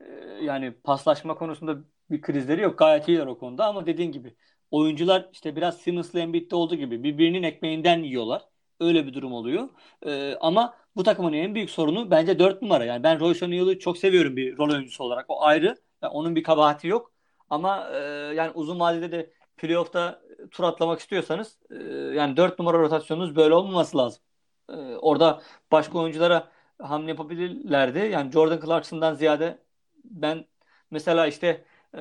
e, 0.00 0.04
yani 0.42 0.72
paslaşma 0.84 1.34
konusunda 1.34 1.78
bir 2.10 2.20
krizleri 2.22 2.60
yok. 2.62 2.78
Gayet 2.78 3.08
iyiler 3.08 3.26
o 3.26 3.38
konuda 3.38 3.66
ama 3.66 3.86
dediğin 3.86 4.12
gibi 4.12 4.36
oyuncular 4.70 5.28
işte 5.32 5.56
biraz 5.56 5.78
Simmons'la 5.78 6.20
Embiid'de 6.20 6.56
olduğu 6.56 6.74
gibi 6.74 7.02
birbirinin 7.02 7.42
ekmeğinden 7.42 7.98
yiyorlar. 8.02 8.42
Öyle 8.80 9.06
bir 9.06 9.14
durum 9.14 9.32
oluyor. 9.32 9.68
E, 10.06 10.34
ama 10.40 10.74
bu 10.96 11.02
takımın 11.02 11.32
en 11.32 11.54
büyük 11.54 11.70
sorunu 11.70 12.10
bence 12.10 12.38
4 12.38 12.62
numara. 12.62 12.84
Yani 12.84 13.02
ben 13.02 13.20
Royce 13.20 13.44
O'Neal'ı 13.46 13.78
çok 13.78 13.98
seviyorum 13.98 14.36
bir 14.36 14.58
rol 14.58 14.70
oyuncusu 14.70 15.04
olarak. 15.04 15.24
O 15.28 15.42
ayrı. 15.44 15.76
Yani 16.02 16.12
onun 16.12 16.36
bir 16.36 16.42
kabahati 16.42 16.88
yok. 16.88 17.12
Ama 17.50 17.90
e, 17.92 17.98
yani 18.34 18.50
uzun 18.54 18.80
vadede 18.80 19.12
de 19.12 19.32
playoff'ta 19.56 20.22
tur 20.50 20.64
atlamak 20.64 21.00
istiyorsanız 21.00 21.56
e, 21.70 21.74
yani 22.14 22.36
4 22.36 22.58
numara 22.58 22.78
rotasyonunuz 22.78 23.36
böyle 23.36 23.54
olmaması 23.54 23.98
lazım. 23.98 24.22
E, 24.68 24.74
orada 24.96 25.42
başka 25.72 25.98
oyunculara 25.98 26.48
hamle 26.82 27.08
yapabilirlerdi. 27.10 27.98
Yani 27.98 28.32
Jordan 28.32 28.60
Clarkson'dan 28.66 29.14
ziyade 29.14 29.58
ben 30.04 30.44
mesela 30.90 31.26
işte 31.26 31.64
e, 31.94 32.00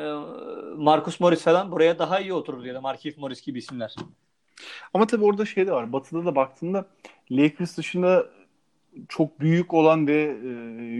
Marcus 0.75 1.19
Morris 1.19 1.43
falan 1.43 1.71
buraya 1.71 1.99
daha 1.99 2.19
iyi 2.19 2.33
oturur 2.33 2.65
ya 2.65 2.75
da 2.75 2.81
Markieff 2.81 3.17
Morris 3.17 3.41
gibi 3.41 3.59
isimler. 3.59 3.95
Ama 4.93 5.07
tabii 5.07 5.23
orada 5.23 5.45
şey 5.45 5.67
de 5.67 5.71
var. 5.71 5.93
Batı'da 5.93 6.25
da 6.25 6.35
baktığında 6.35 6.85
Lakers 7.31 7.77
dışında 7.77 8.25
çok 9.09 9.39
büyük 9.39 9.73
olan 9.73 10.07
ve 10.07 10.37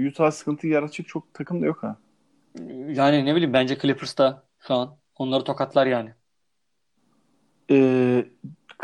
e, 0.04 0.08
Utah 0.08 0.32
sıkıntı 0.32 0.68
yaratacak 0.68 1.08
çok 1.08 1.34
takım 1.34 1.62
da 1.62 1.66
yok 1.66 1.84
ha. 1.84 1.98
Yani 2.88 3.26
ne 3.26 3.36
bileyim 3.36 3.54
bence 3.54 3.78
Clippers 3.80 4.18
da 4.18 4.44
şu 4.60 4.74
an 4.74 4.98
onları 5.16 5.44
tokatlar 5.44 5.86
yani. 5.88 6.14
Ee, 7.70 8.26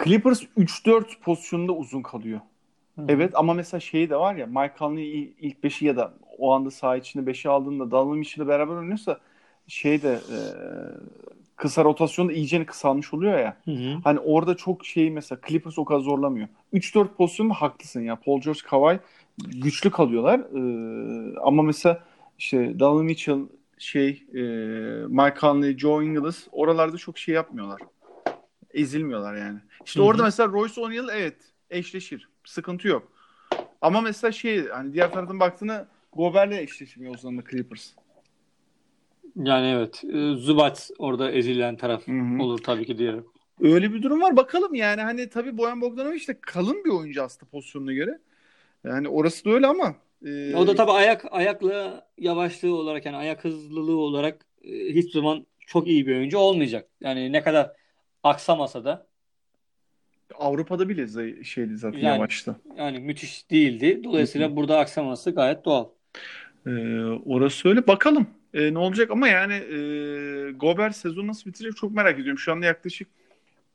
Clippers 0.03 0.43
3-4 0.57 1.19
pozisyonunda 1.21 1.71
uzun 1.73 2.01
kalıyor. 2.01 2.39
Hı. 2.95 3.05
Evet 3.07 3.31
ama 3.35 3.53
mesela 3.53 3.81
şey 3.81 4.09
de 4.09 4.15
var 4.15 4.35
ya 4.35 4.45
Mike 4.45 4.73
Conley 4.79 5.33
ilk 5.39 5.63
5'i 5.63 5.85
ya 5.85 5.95
da 5.95 6.13
o 6.37 6.53
anda 6.53 6.71
saha 6.71 6.97
içinde 6.97 7.31
5'i 7.31 7.49
aldığında 7.49 7.91
Donovan 7.91 8.17
Mitchell'le 8.17 8.47
beraber 8.47 8.73
oynuyorsa 8.73 9.19
şey 9.67 10.01
de 10.01 10.11
e, 10.13 10.39
kısa 11.55 11.83
rotasyonda 11.83 12.33
iyice 12.33 12.65
kısalmış 12.65 13.13
oluyor 13.13 13.39
ya. 13.39 13.57
Hı 13.65 13.71
hı. 13.71 13.97
Hani 14.03 14.19
orada 14.19 14.55
çok 14.57 14.85
şey 14.85 15.11
mesela 15.11 15.39
Clippers 15.47 15.79
o 15.79 15.85
kadar 15.85 15.99
zorlamıyor. 15.99 16.47
3-4 16.73 17.07
pozisyonda 17.07 17.53
haklısın 17.53 18.01
ya. 18.01 18.15
Paul 18.15 18.41
George, 18.41 18.59
Kawhi 18.65 18.99
güçlü 19.37 19.91
kalıyorlar. 19.91 20.39
Ee, 20.39 21.35
ama 21.43 21.63
mesela 21.63 22.03
işte 22.39 22.79
Donovan 22.79 23.05
Mitchell 23.05 23.39
şey 23.77 24.23
e, 24.33 24.41
Mike 25.07 25.39
Conley, 25.41 25.77
Joe 25.77 26.03
Ingles 26.03 26.47
oralarda 26.51 26.97
çok 26.97 27.17
şey 27.17 27.35
yapmıyorlar. 27.35 27.81
Ezilmiyorlar 28.77 29.35
yani. 29.35 29.59
İşte 29.85 29.99
Hı-hı. 29.99 30.07
orada 30.07 30.23
mesela 30.23 30.49
Royce 30.49 30.81
O'Neal 30.81 31.09
evet 31.09 31.35
eşleşir. 31.69 32.29
Sıkıntı 32.45 32.87
yok. 32.87 33.11
Ama 33.81 34.01
mesela 34.01 34.31
şey 34.31 34.67
hani 34.67 34.93
diğer 34.93 35.11
taraftan 35.11 35.39
baktığında 35.39 35.87
Gober'le 36.13 36.51
eşleşmiyor 36.51 37.13
o 37.15 37.17
zaman 37.17 37.37
da 37.37 37.49
Clippers. 37.51 37.89
Yani 39.35 39.67
evet. 39.67 40.03
e, 40.03 40.35
Zubac 40.35 40.79
orada 40.99 41.31
ezilen 41.31 41.75
taraf 41.75 42.07
Hı 42.07 42.11
hı. 42.11 42.43
olur 42.43 42.57
tabii 42.57 42.85
ki 42.85 42.97
diyelim. 42.97 43.25
Öyle 43.61 43.93
bir 43.93 44.03
durum 44.03 44.21
var. 44.21 44.37
Bakalım 44.37 44.75
yani 44.75 45.01
hani 45.01 45.29
tabii 45.29 45.57
Boyan 45.57 45.81
Bogdanovic 45.81 46.27
de 46.27 46.37
kalın 46.41 46.83
bir 46.85 46.89
oyuncu 46.89 47.23
aslında 47.23 47.51
pozisyonuna 47.51 47.93
göre. 47.93 48.19
Yani 48.83 49.09
orası 49.09 49.45
da 49.45 49.49
öyle 49.49 49.67
ama 49.67 49.95
e, 50.25 50.55
O 50.55 50.67
da 50.67 50.75
tabii 50.75 50.91
ayak 50.91 51.25
ayakla 51.31 52.07
yavaşlığı 52.17 52.75
olarak 52.75 53.05
yani 53.05 53.17
ayak 53.17 53.43
hızlılığı 53.43 53.97
olarak 53.97 54.45
e, 54.63 54.69
hiç 54.69 55.13
zaman 55.13 55.45
çok 55.67 55.87
iyi 55.87 56.07
bir 56.07 56.15
oyuncu 56.15 56.37
olmayacak. 56.37 56.89
Yani 57.01 57.31
ne 57.31 57.43
kadar 57.43 57.71
aksamasa 58.23 58.85
da 58.85 59.07
Avrupa'da 60.35 60.89
bile 60.89 61.43
şeydi 61.43 61.77
zaten 61.77 61.99
Yani- 61.99 62.15
yavaştı. 62.15 62.55
yani 62.77 62.99
müthiş 62.99 63.51
değildi. 63.51 64.01
Dolayısıyla 64.03 64.55
burada 64.55 64.79
aksamaması 64.79 65.31
gayet 65.31 65.65
doğal. 65.65 65.85
E, 66.65 66.69
orası 67.25 67.69
öyle. 67.69 67.87
Bakalım 67.87 68.27
e, 68.53 68.73
ne 68.73 68.77
olacak 68.77 69.11
ama 69.11 69.27
yani 69.27 69.53
e, 69.53 69.77
Gober 70.51 70.89
sezon 70.89 71.27
nasıl 71.27 71.49
bitirecek 71.49 71.77
çok 71.77 71.91
merak 71.91 72.13
ediyorum. 72.19 72.39
Şu 72.39 72.51
anda 72.51 72.65
yaklaşık 72.65 73.07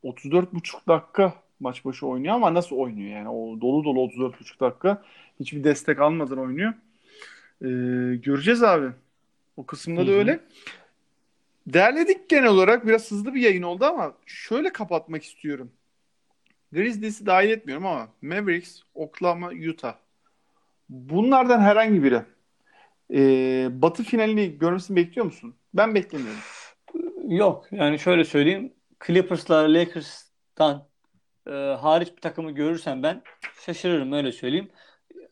34,5 0.03 0.87
dakika 0.87 1.33
maç 1.59 1.85
başı 1.85 2.07
oynuyor 2.07 2.35
ama 2.35 2.53
nasıl 2.53 2.75
oynuyor 2.75 3.09
yani 3.11 3.29
o 3.29 3.61
dolu 3.61 3.83
dolu 3.83 3.99
34,5 3.99 4.59
dakika 4.59 5.03
hiçbir 5.39 5.63
destek 5.63 5.99
almadan 5.99 6.37
oynuyor. 6.37 6.73
E, 7.61 7.67
göreceğiz 8.15 8.63
abi. 8.63 8.87
O 9.57 9.65
kısımda 9.65 10.01
Hı 10.01 10.07
da 10.07 10.11
öyle. 10.11 10.39
Derledik 11.67 12.29
genel 12.29 12.49
olarak 12.49 12.87
biraz 12.87 13.11
hızlı 13.11 13.33
bir 13.33 13.41
yayın 13.41 13.61
oldu 13.63 13.85
ama 13.85 14.13
şöyle 14.25 14.73
kapatmak 14.73 15.23
istiyorum. 15.23 15.71
Grizzlies'i 16.71 17.25
dahil 17.25 17.49
etmiyorum 17.49 17.85
ama 17.85 18.07
Mavericks, 18.21 18.81
Oklahoma, 18.93 19.51
Utah. 19.69 19.95
Bunlardan 20.89 21.59
herhangi 21.59 22.03
biri 22.03 22.21
e, 23.13 23.81
Batı 23.81 24.03
finalini 24.03 24.57
görmesini 24.57 24.95
bekliyor 24.95 25.25
musun? 25.25 25.55
Ben 25.73 25.95
beklemiyorum. 25.95 26.41
Yok 27.27 27.67
yani 27.71 27.99
şöyle 27.99 28.25
söyleyeyim. 28.25 28.73
Clippers'la 29.07 29.73
Lakers'tan 29.73 30.87
e, 31.47 31.51
hariç 31.51 32.11
bir 32.15 32.21
takımı 32.21 32.51
görürsem 32.51 33.03
ben 33.03 33.23
şaşırırım 33.65 34.11
öyle 34.13 34.31
söyleyeyim. 34.31 34.69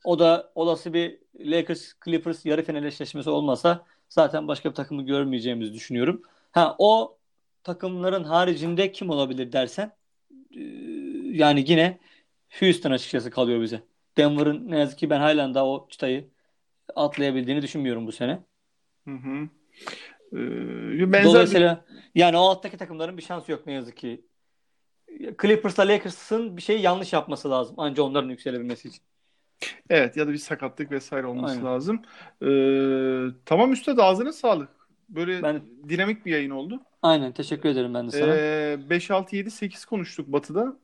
O 0.04 0.20
da 0.20 0.52
olası 0.56 0.94
bir 0.94 1.20
Lakers 1.40 1.94
Clippers 2.06 2.46
yarı 2.46 2.64
final 2.64 2.84
eşleşmesi 2.84 3.30
olmasa 3.30 3.86
zaten 4.12 4.48
başka 4.48 4.70
bir 4.70 4.76
takımı 4.76 5.06
görmeyeceğimizi 5.06 5.74
düşünüyorum. 5.74 6.22
Ha 6.52 6.76
o 6.78 7.18
takımların 7.64 8.24
haricinde 8.24 8.92
kim 8.92 9.10
olabilir 9.10 9.52
dersen 9.52 9.92
e, 10.56 10.62
yani 11.32 11.64
yine 11.68 12.00
Houston 12.60 12.92
açıkçası 12.92 13.32
kalıyor 13.32 13.62
bize. 13.62 13.84
Denver'ın 14.18 14.72
ne 14.72 14.80
yazık 14.80 15.00
ki 15.00 15.10
ben 15.10 15.20
halen 15.20 15.54
daha 15.54 15.66
o 15.68 15.88
çıtayı 15.90 16.28
atlayabildiğini 16.96 17.62
düşünmüyorum 17.62 18.08
bu 18.08 18.12
sene. 18.12 18.40
Hı 19.06 19.12
hı. 19.12 19.50
Ee, 20.34 21.12
benzer 21.12 21.24
Dolayısıyla 21.24 21.86
yani 22.16 22.38
o 22.38 22.42
alttaki 22.42 22.78
takımların 22.78 23.18
bir 23.18 23.22
şansı 23.22 23.52
yok 23.52 23.68
ne 23.68 23.74
yazık 23.74 23.98
ki. 23.98 24.26
Clippers'la 25.42 25.88
Lakers'ın 25.88 26.58
bir 26.58 26.62
şey 26.62 26.82
yanlış 26.82 27.14
yapması 27.14 27.50
lazım. 27.50 27.80
Anca 27.80 28.04
onların 28.04 28.30
yükselebilmesi 28.30 28.88
için. 28.88 29.02
Evet 29.90 30.18
ya 30.18 30.28
da 30.28 30.32
bir 30.32 30.38
sakatlık 30.38 30.92
vesaire 30.92 31.28
olması 31.28 31.54
Aynen. 31.54 31.66
lazım. 31.66 32.02
Ee, 32.42 33.36
tamam 33.46 33.74
üstad 33.74 33.98
ağzına 33.98 34.32
sağlık. 34.34 34.70
Böyle 35.10 35.44
Ben- 35.44 35.62
dinamik 35.90 36.26
bir 36.26 36.32
yayın 36.32 36.50
oldu. 36.50 36.82
Aynen 37.02 37.32
teşekkür 37.32 37.70
ederim 37.70 37.94
ben 37.94 38.08
de 38.08 38.12
sana. 38.12 38.36
Ee, 38.36 38.80
5 38.90 39.12
6 39.12 39.36
7 39.36 39.52
8 39.52 39.86
konuştuk 39.86 40.28
Batı'da. 40.28 40.78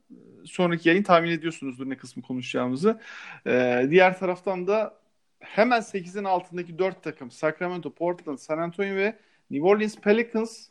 Sonraki 0.45 0.89
yayın 0.89 1.03
tahmin 1.03 1.29
ediyorsunuzdur 1.31 1.89
ne 1.89 1.97
kısmı 1.97 2.23
konuşacağımızı. 2.23 2.99
Ee, 3.47 3.87
diğer 3.89 4.19
taraftan 4.19 4.67
da 4.67 4.93
hemen 5.39 5.81
8'in 5.81 6.23
altındaki 6.23 6.79
4 6.79 7.03
takım 7.03 7.31
Sacramento, 7.31 7.93
Portland, 7.93 8.37
San 8.37 8.57
Antonio 8.57 8.95
ve 8.95 9.15
New 9.51 9.67
Orleans 9.67 9.95
Pelicans 9.95 10.67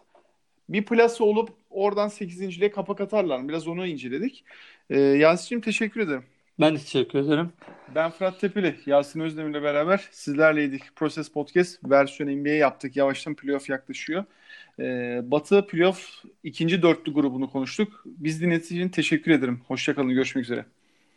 bir 0.68 0.84
plası 0.84 1.24
olup 1.24 1.50
oradan 1.70 2.08
8.liğe 2.08 2.70
kapak 2.70 3.00
atarlar? 3.00 3.48
Biraz 3.48 3.68
onu 3.68 3.86
inceledik. 3.86 4.44
Ee, 4.90 5.00
Yasin'cim 5.00 5.60
teşekkür 5.60 6.00
ederim. 6.00 6.24
Ben 6.60 6.74
de 6.74 6.78
teşekkür 6.78 7.18
ederim. 7.18 7.52
Ben 7.94 8.10
Fırat 8.10 8.40
Tepeli, 8.40 8.76
Yasin 8.86 9.20
Özdemir'le 9.20 9.62
beraber 9.62 10.08
sizlerleydik. 10.10 10.96
Proses 10.96 11.28
Podcast 11.28 11.78
versiyon 11.84 12.30
NBA 12.30 12.48
yaptık. 12.48 12.96
Yavaştan 12.96 13.34
playoff 13.34 13.68
yaklaşıyor. 13.70 14.24
Ee, 14.78 15.20
Batı 15.24 15.66
playoff 15.66 16.24
ikinci 16.44 16.82
dörtlü 16.82 17.14
grubunu 17.14 17.50
konuştuk. 17.50 18.02
Biz 18.06 18.40
dinlediğiniz 18.40 18.72
için 18.72 18.88
teşekkür 18.88 19.30
ederim. 19.30 19.60
Hoşçakalın, 19.68 20.08
görüşmek 20.08 20.44
üzere. 20.44 20.64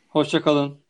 Hoşça 0.09 0.41
kalın. 0.41 0.88